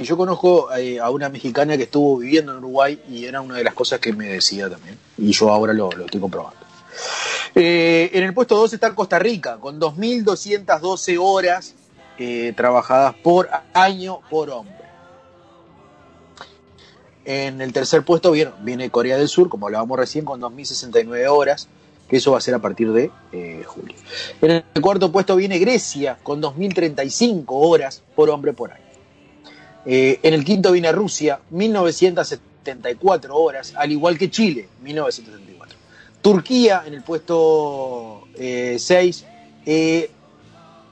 [0.00, 3.56] Sí, yo conozco eh, a una mexicana que estuvo viviendo en Uruguay y era una
[3.56, 4.98] de las cosas que me decía también.
[5.16, 6.58] Y yo ahora lo, lo estoy comprobando.
[7.54, 11.74] Eh, en el puesto 2 está Costa Rica, con 2.212 horas
[12.18, 14.74] eh, trabajadas por año por hombre.
[17.24, 21.68] En el tercer puesto viene, Corea del Sur, como hablábamos recién, con 2.069 horas,
[22.08, 23.10] que eso va a ser a partir de
[23.64, 23.96] julio.
[24.42, 28.83] En el cuarto puesto viene Grecia, con 2.035 horas por hombre por año.
[29.86, 35.78] Eh, en el quinto viene Rusia, 1974 horas, al igual que Chile, 1974.
[36.22, 39.24] Turquía en el puesto 6,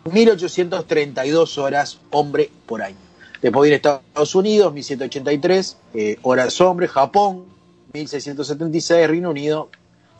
[0.04, 2.96] 1832 horas hombre por año.
[3.40, 7.44] Después viene Estados Unidos, 1783 eh, horas hombre, Japón,
[7.92, 9.70] 1676, Reino Unido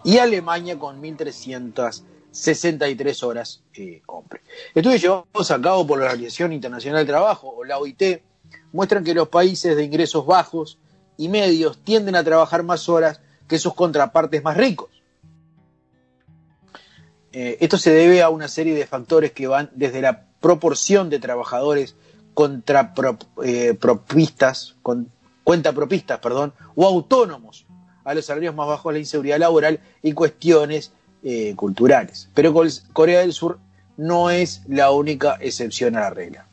[0.05, 4.43] y Alemania con 1363 horas eh, hombre.
[4.75, 8.03] Estudios llevados a cabo por la Organización Internacional del Trabajo, o la OIT,
[8.73, 10.79] muestran que los países de ingresos bajos
[11.17, 14.89] y medios tienden a trabajar más horas que sus contrapartes más ricos.
[17.33, 21.19] Eh, esto se debe a una serie de factores que van desde la proporción de
[21.19, 21.97] trabajadores
[22.35, 23.79] contra pro- eh,
[24.83, 25.11] con,
[25.45, 27.67] cuentapropistas, perdón, o autónomos
[28.05, 30.93] a los salarios más bajos, la inseguridad laboral y cuestiones
[31.23, 32.29] eh, culturales.
[32.35, 32.53] Pero
[32.93, 33.59] Corea del Sur
[33.97, 36.47] no es la única excepción a la regla.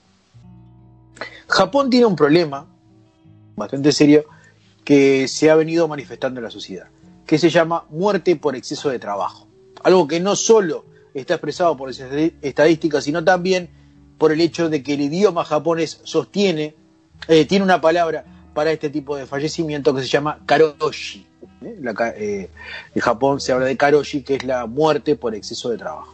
[1.50, 2.68] Japón tiene un problema
[3.56, 4.26] bastante serio
[4.84, 6.88] que se ha venido manifestando en la sociedad,
[7.26, 9.48] que se llama muerte por exceso de trabajo.
[9.84, 13.70] Algo que no solo está expresado por las estadísticas, sino también
[14.20, 16.76] por el hecho de que el idioma japonés sostiene,
[17.28, 21.26] eh, tiene una palabra para este tipo de fallecimiento que se llama karoshi.
[21.64, 21.82] ¿eh?
[22.16, 22.50] Eh,
[22.94, 26.14] en Japón se habla de karoshi, que es la muerte por exceso de trabajo,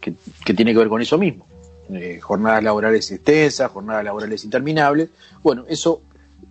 [0.00, 0.14] que,
[0.44, 1.49] que tiene que ver con eso mismo.
[1.92, 5.08] Eh, jornadas laborales extensas, jornadas laborales interminables.
[5.42, 6.00] Bueno, eso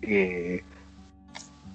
[0.02, 0.62] eh,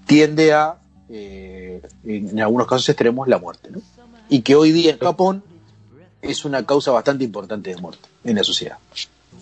[0.05, 0.77] tiende a,
[1.09, 3.69] eh, en algunos casos extremos, la muerte.
[3.71, 3.81] ¿no?
[4.29, 5.43] Y que hoy día en Japón
[6.21, 8.77] es una causa bastante importante de muerte en la sociedad.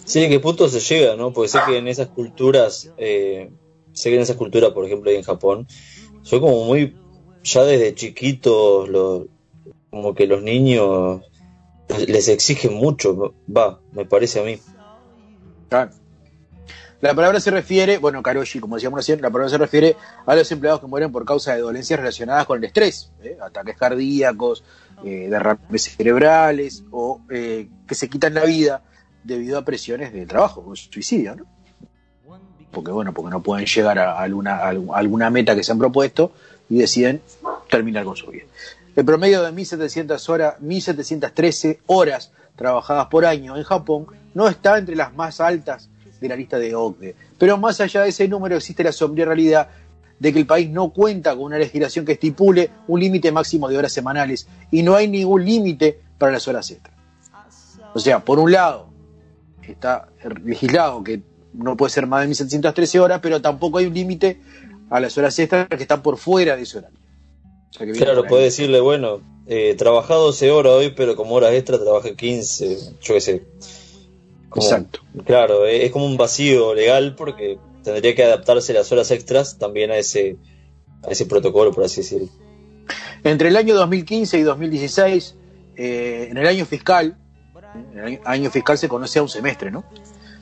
[0.06, 1.32] Sí, ¿a qué punto se llega, no?
[1.32, 3.50] Porque sé que en esas culturas, eh,
[3.94, 5.68] sé que en esas culturas, por ejemplo, en Japón,
[6.24, 6.96] son como muy,
[7.44, 8.90] ya desde chiquitos,
[9.90, 11.22] como que los niños
[12.08, 14.60] les exigen mucho, va, me parece a mí.
[15.70, 15.92] Claro.
[17.04, 20.50] La palabra se refiere, bueno, Karoshi, como decíamos recién, la palabra se refiere a los
[20.54, 23.38] empleados que mueren por causa de dolencias relacionadas con el estrés, ¿eh?
[23.42, 24.64] ataques cardíacos,
[25.04, 28.84] eh, derrames cerebrales o eh, que se quitan la vida
[29.22, 31.46] debido a presiones de trabajo, como suicidio, ¿no?
[32.72, 36.32] Porque bueno, porque no pueden llegar a alguna, a alguna meta que se han propuesto
[36.70, 37.22] y deciden
[37.70, 38.46] terminar con su vida.
[38.96, 44.06] El promedio de 1.700 horas, 1.713 horas trabajadas por año en Japón
[44.36, 45.90] no está entre las más altas
[46.22, 47.16] de la lista de OCDE.
[47.40, 49.68] Pero más allá de ese número existe la sombría realidad
[50.20, 53.78] de que el país no cuenta con una legislación que estipule un límite máximo de
[53.78, 56.96] horas semanales y no hay ningún límite para las horas extras.
[57.96, 58.90] O sea, por un lado,
[59.64, 60.08] está
[60.46, 61.22] legislado que
[61.54, 64.40] no puede ser más de 1.713 horas, pero tampoco hay un límite
[64.90, 67.03] a las horas extras que están por fuera de ese horario.
[67.78, 72.16] Sea, Claro, puede decirle, bueno, eh, trabajá 12 horas hoy, pero como horas extra trabajé
[72.16, 73.44] 15, yo qué sé.
[74.50, 75.00] Como- Exacto.
[75.26, 79.90] Claro, eh, es como un vacío legal porque tendría que adaptarse las horas extras también
[79.90, 80.38] a ese,
[81.02, 82.30] a ese protocolo, por así decirlo.
[83.24, 85.36] Entre el año 2015 y 2016,
[85.76, 87.18] eh, en el año fiscal,
[87.92, 89.84] en el año, año fiscal se conoce a un semestre, ¿no?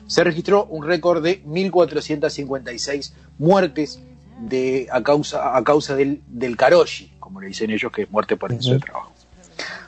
[0.06, 4.00] Se registró un récord de 1.456 muertes
[4.48, 8.36] de, a causa, a causa del, del karoshi, como le dicen ellos, que es muerte
[8.36, 9.12] por exceso de trabajo.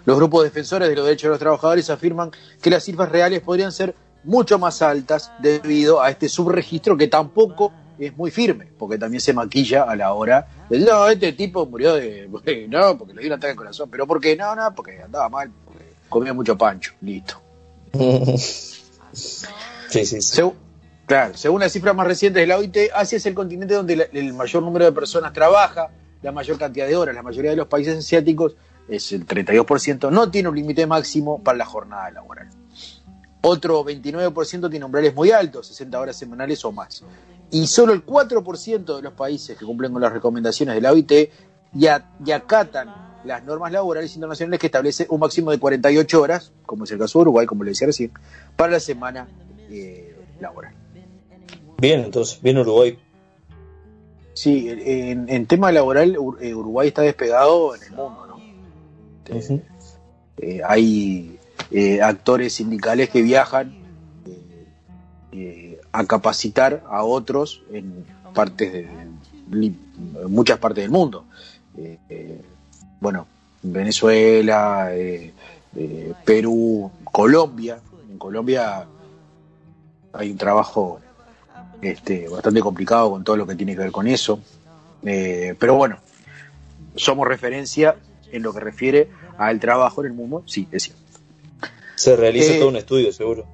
[0.04, 3.72] Los grupos defensores de los derechos de los trabajadores afirman que las cifras reales podrían
[3.72, 9.20] ser mucho más altas debido a este subregistro que tampoco es muy firme, porque también
[9.20, 12.28] se maquilla a la hora de no, este tipo murió de
[12.68, 14.36] no, porque le dio un ataque al corazón, pero ¿por qué?
[14.36, 17.40] No, no, porque andaba mal, porque comía mucho pancho, listo.
[19.12, 20.40] sí, sí, sí.
[20.40, 20.54] Segu-
[21.06, 24.32] claro, según las cifras más recientes de la OIT, Asia es el continente donde el
[24.34, 25.90] mayor número de personas trabaja,
[26.22, 27.14] la mayor cantidad de horas.
[27.14, 28.56] La mayoría de los países asiáticos,
[28.88, 32.48] es el 32%, no tiene un límite máximo para la jornada laboral.
[33.40, 37.02] Otro 29% tiene umbrales muy altos, 60 horas semanales o más.
[37.50, 41.12] Y solo el 4% de los países que cumplen con las recomendaciones de la OIT
[41.72, 46.84] ya, ya acatan las normas laborales internacionales que establece un máximo de 48 horas, como
[46.84, 48.12] es el caso de Uruguay, como le decía recién,
[48.56, 49.28] para la semana
[49.70, 50.74] eh, laboral.
[51.78, 52.98] Bien, entonces, bien Uruguay.
[54.34, 58.40] Sí, en, en tema laboral, eh, Uruguay está despegado en el mundo, ¿no?
[60.38, 61.38] Eh, hay
[61.70, 63.74] eh, actores sindicales que viajan
[65.32, 68.88] eh, a capacitar a otros en partes de,
[69.50, 69.76] li-
[70.28, 71.24] muchas partes del mundo.
[73.00, 73.26] Bueno,
[73.62, 74.90] Venezuela,
[76.24, 77.78] Perú, Colombia.
[78.10, 78.86] En Colombia
[80.12, 81.00] hay un trabajo
[81.84, 84.40] este, bastante complicado con todo lo que tiene que ver con eso.
[85.04, 85.98] Eh, pero bueno,
[86.96, 87.96] somos referencia
[88.32, 89.08] en lo que refiere
[89.38, 91.02] al trabajo en el mundo, sí, es cierto.
[91.96, 93.46] Se realiza Eh, todo un estudio, seguro.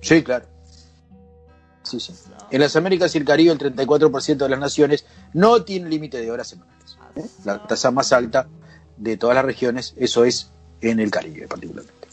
[0.00, 0.46] Sí, claro.
[1.84, 2.12] Sí, sí.
[2.50, 6.30] En las Américas y el Caribe, el 34% de las naciones no tiene límite de
[6.30, 6.96] horas semanales.
[7.16, 7.24] ¿eh?
[7.44, 8.48] La tasa más alta
[8.96, 10.50] de todas las regiones, eso es
[10.80, 12.08] en el Caribe particularmente.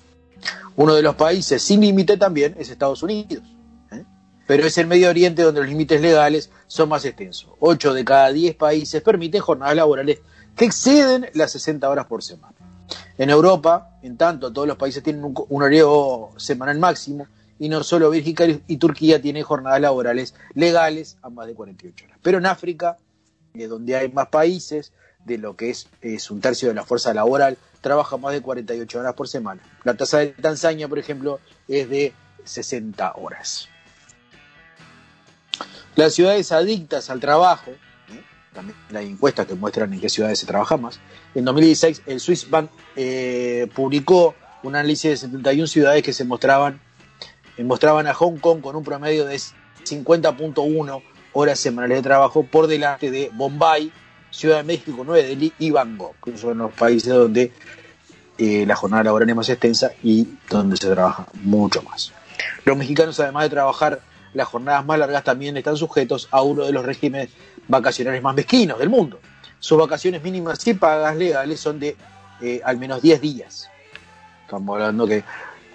[0.76, 3.44] Uno de los países sin límite también es Estados Unidos.
[4.50, 7.52] Pero es el Medio Oriente donde los límites legales son más extensos.
[7.60, 10.22] 8 de cada 10 países permiten jornadas laborales
[10.56, 12.56] que exceden las 60 horas por semana.
[13.20, 17.28] En Europa, en tanto, todos los países tienen un, horario semanal máximo
[17.60, 22.18] y no solo Bélgica y Turquía tienen jornadas laborales legales a más de 48 horas.
[22.24, 22.98] Pero en África,
[23.54, 24.94] donde hay más países,
[25.26, 29.00] de lo que es, es un tercio de la fuerza laboral, trabaja más de 48
[29.00, 29.62] horas por semana.
[29.84, 32.14] La tasa de Tanzania, por ejemplo, es de
[32.46, 33.70] 60 horas.
[36.00, 38.24] Las ciudades adictas al trabajo, ¿eh?
[38.54, 40.98] también hay encuestas que muestran en qué ciudades se trabaja más.
[41.36, 46.80] En 2016, el Swiss Bank eh, publicó un análisis de 71 ciudades que se mostraban,
[47.58, 51.04] eh, mostraban a Hong Kong con un promedio de 50.1
[51.34, 53.92] horas semanales de trabajo por delante de Bombay,
[54.32, 57.52] Ciudad de México, Nueva Delhi y Bangkok, que son los países donde
[58.38, 62.14] eh, la jornada laboral es más extensa y donde se trabaja mucho más.
[62.64, 64.00] Los mexicanos, además de trabajar
[64.34, 67.30] las jornadas más largas, también están sujetos a uno de los regímenes
[67.68, 69.20] vacacionales más mezquinos del mundo.
[69.60, 71.96] Sus vacaciones mínimas y pagas legales son de
[72.42, 73.70] eh, al menos 10 días.
[74.46, 75.24] Estamos hablando que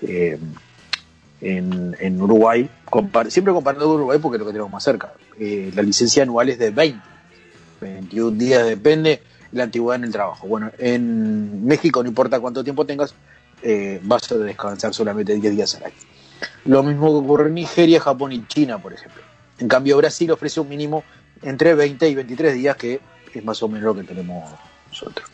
[0.03, 0.39] eh,
[1.41, 5.13] en, en Uruguay, compar- siempre comparando con Uruguay porque es lo que tenemos más cerca,
[5.39, 7.01] eh, la licencia anual es de 20,
[7.81, 9.23] 21 días, depende
[9.53, 10.47] la antigüedad en el trabajo.
[10.49, 13.15] Bueno, en México, no importa cuánto tiempo tengas,
[14.03, 15.95] vas a descansar solamente 10 días al año.
[16.65, 19.23] Lo mismo que ocurre en Nigeria, Japón y China, por ejemplo.
[19.59, 21.05] En cambio, Brasil ofrece un mínimo
[21.43, 23.01] entre 20 y 23 días, que
[23.33, 24.53] es más o menos lo que tenemos
[24.89, 25.29] nosotros.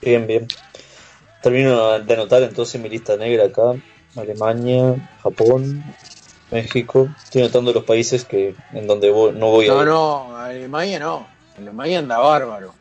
[0.00, 0.48] Bien, bien.
[1.40, 3.74] Termino de anotar entonces mi lista negra acá.
[4.16, 5.82] Alemania, Japón,
[6.50, 7.08] México.
[7.16, 11.26] Estoy anotando los países que en donde voy- no voy a No, no, Alemania no.
[11.56, 12.74] Alemania anda bárbaro.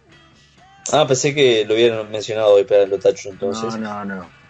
[0.92, 3.76] Ah, pensé que lo hubieran mencionado hoy, pero lo tacho entonces.
[3.80, 4.41] No, no, no.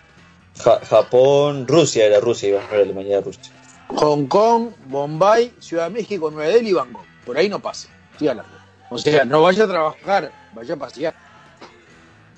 [0.64, 3.54] Ja- Japón, Rusia era Rusia, iba a era Alemania, era Rusia.
[3.90, 7.06] Hong Kong, Bombay, Ciudad de México, Nueva Delhi y Bangkok.
[7.26, 7.90] Por ahí no pase.
[8.14, 8.52] Estoy hablando.
[8.90, 11.16] O sea, no vaya a trabajar, vaya a pasear.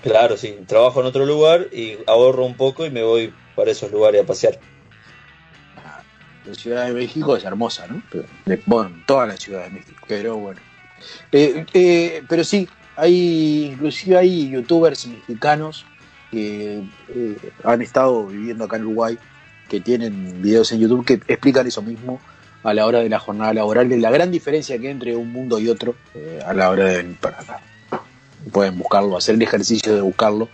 [0.02, 0.58] Claro, sí.
[0.68, 4.26] Trabajo en otro lugar y ahorro un poco y me voy para esos lugares a
[4.26, 4.60] pasear.
[6.46, 8.02] La Ciudad de México es hermosa, ¿no?
[8.12, 10.60] Pero, de- bueno, toda la Ciudad de México, pero bueno.
[11.32, 12.68] Eh, eh, pero sí,
[12.98, 15.86] hay inclusive hay youtubers mexicanos
[16.34, 19.18] que eh, han estado viviendo acá en Uruguay,
[19.70, 22.20] que tienen videos en YouTube que explican eso mismo
[22.64, 25.32] a la hora de la jornada laboral, de la gran diferencia que hay entre un
[25.32, 27.60] mundo y otro eh, a la hora de venir para acá.
[28.52, 30.50] Pueden buscarlo, hacer el ejercicio de buscarlo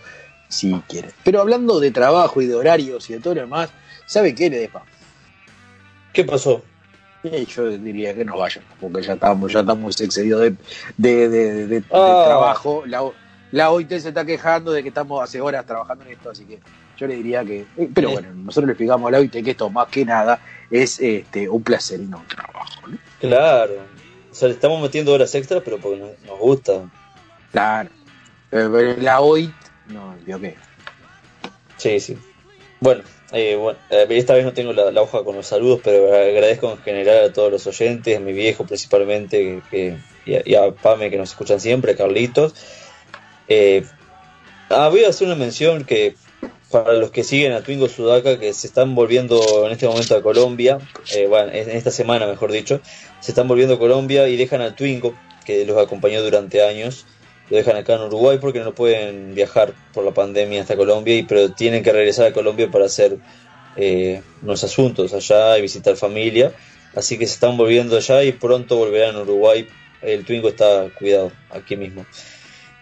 [0.48, 1.12] si quieren.
[1.24, 3.70] Pero hablando de trabajo y de horarios y de todo lo demás,
[4.06, 4.82] ¿sabe qué, Ledepa?
[6.12, 6.62] ¿Qué pasó?
[7.22, 11.84] Eh, Yo diría que no vayan, porque ya estamos, ya estamos excedidos de, de, de-
[11.92, 12.24] Ah.
[12.26, 12.82] trabajo.
[12.86, 13.02] La,
[13.52, 16.58] la OIT se está quejando de que estamos hace horas trabajando en esto, así que
[16.96, 17.66] yo le diría que.
[17.76, 20.40] eh, pero bueno, nosotros le explicamos a la OIT que esto más que nada
[20.70, 22.86] es este, un placer y no un trabajo.
[22.86, 22.98] ¿no?
[23.20, 23.74] Claro.
[24.30, 26.88] O sea, le estamos metiendo horas extras, pero porque nos, nos gusta.
[27.52, 27.90] Claro.
[28.50, 29.52] Pero, pero la OIT,
[29.88, 30.54] no, yo qué.
[31.76, 32.16] Sí, sí.
[32.80, 33.02] Bueno,
[33.32, 36.72] Eh, bueno, eh, esta vez no tengo la, la hoja con los saludos, pero agradezco
[36.72, 40.72] en general a todos los oyentes, a mi viejo principalmente, que, y, a, y a
[40.72, 42.54] Pame que nos escuchan siempre, a Carlitos.
[43.50, 43.84] Eh,
[44.68, 46.14] ah, voy a hacer una mención que
[46.70, 50.22] para los que siguen a Twingo Sudaca, que se están volviendo en este momento a
[50.22, 50.78] Colombia,
[51.12, 52.80] eh, bueno, en esta semana mejor dicho,
[53.18, 57.06] se están volviendo a Colombia y dejan al Twingo, que los acompañó durante años,
[57.50, 61.24] lo dejan acá en Uruguay porque no pueden viajar por la pandemia hasta Colombia, y,
[61.24, 63.18] pero tienen que regresar a Colombia para hacer
[63.74, 66.52] eh, unos asuntos allá y visitar familia.
[66.94, 69.66] Así que se están volviendo allá y pronto volverán a Uruguay.
[70.02, 72.06] El Twingo está cuidado aquí mismo.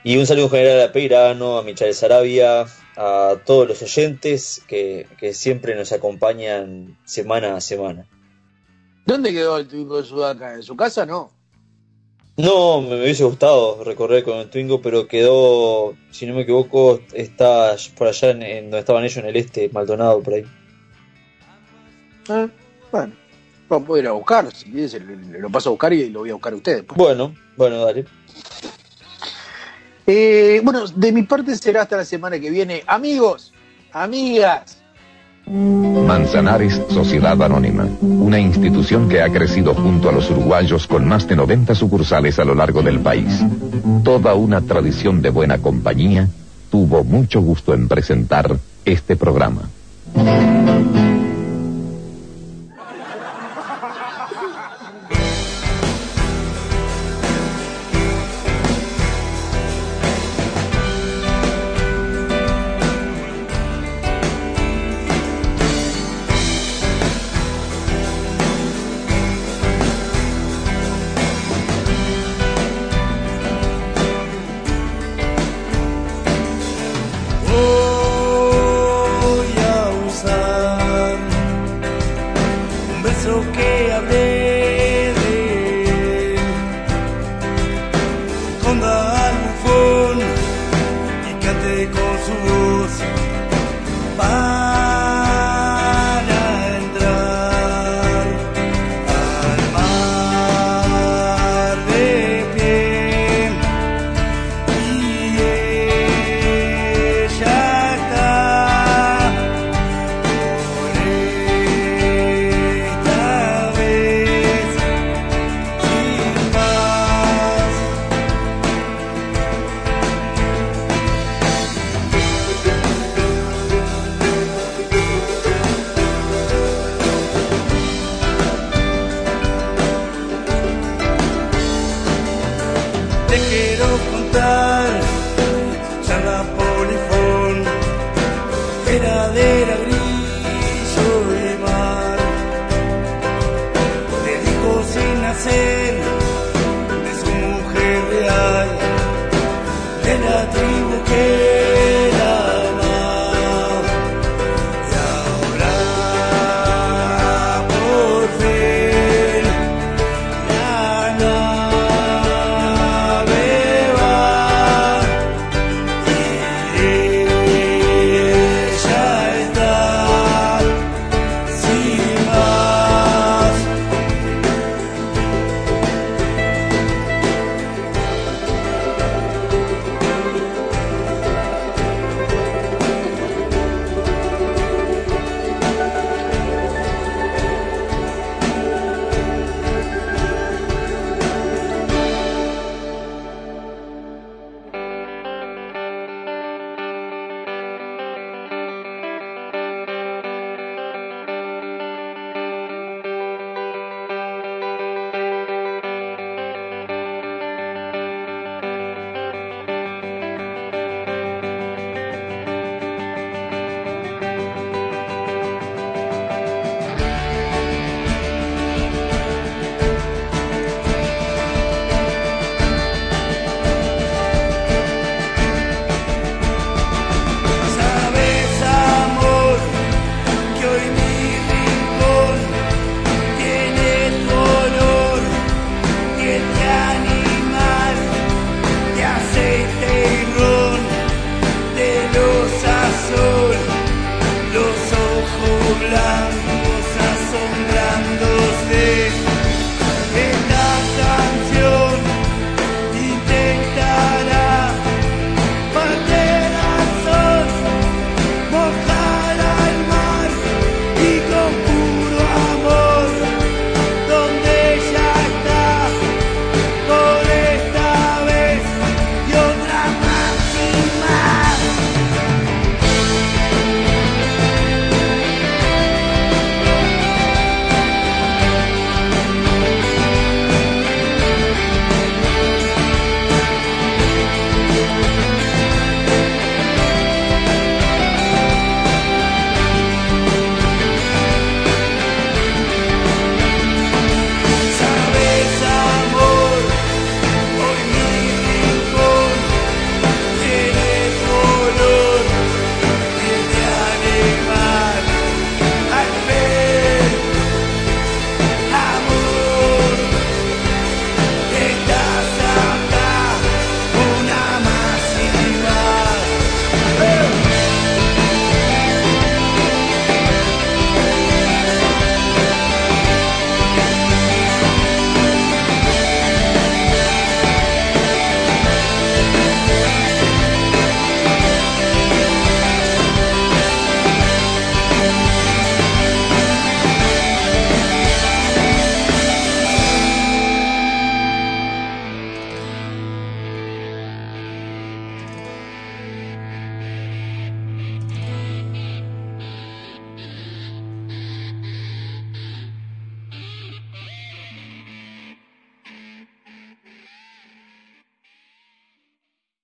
[0.08, 2.64] Y un saludo general a Peirano, a Michelle Sarabia,
[2.96, 8.06] a todos los oyentes que, que siempre nos acompañan semana a semana.
[9.04, 10.54] ¿Dónde quedó el Twingo de Sudaca?
[10.54, 11.04] ¿En su casa?
[11.04, 11.30] No.
[12.38, 17.76] No, me hubiese gustado recorrer con el Twingo, pero quedó, si no me equivoco, está
[17.94, 20.44] por allá en, en donde estaban ellos, en el este, Maldonado, por ahí.
[22.30, 22.48] Ah,
[22.90, 23.12] bueno,
[23.68, 24.50] vamos a ir a buscarlo.
[24.52, 26.84] Si quieres, lo paso a buscar y lo voy a buscar a ustedes.
[26.84, 26.96] pues.
[26.96, 28.06] Bueno, bueno, dale.
[30.10, 32.82] Eh, bueno, de mi parte será hasta la semana que viene.
[32.86, 33.52] Amigos,
[33.92, 34.78] amigas,
[35.46, 41.36] Manzanares Sociedad Anónima, una institución que ha crecido junto a los uruguayos con más de
[41.36, 43.44] 90 sucursales a lo largo del país.
[44.02, 46.26] Toda una tradición de buena compañía
[46.70, 48.56] tuvo mucho gusto en presentar
[48.86, 49.68] este programa.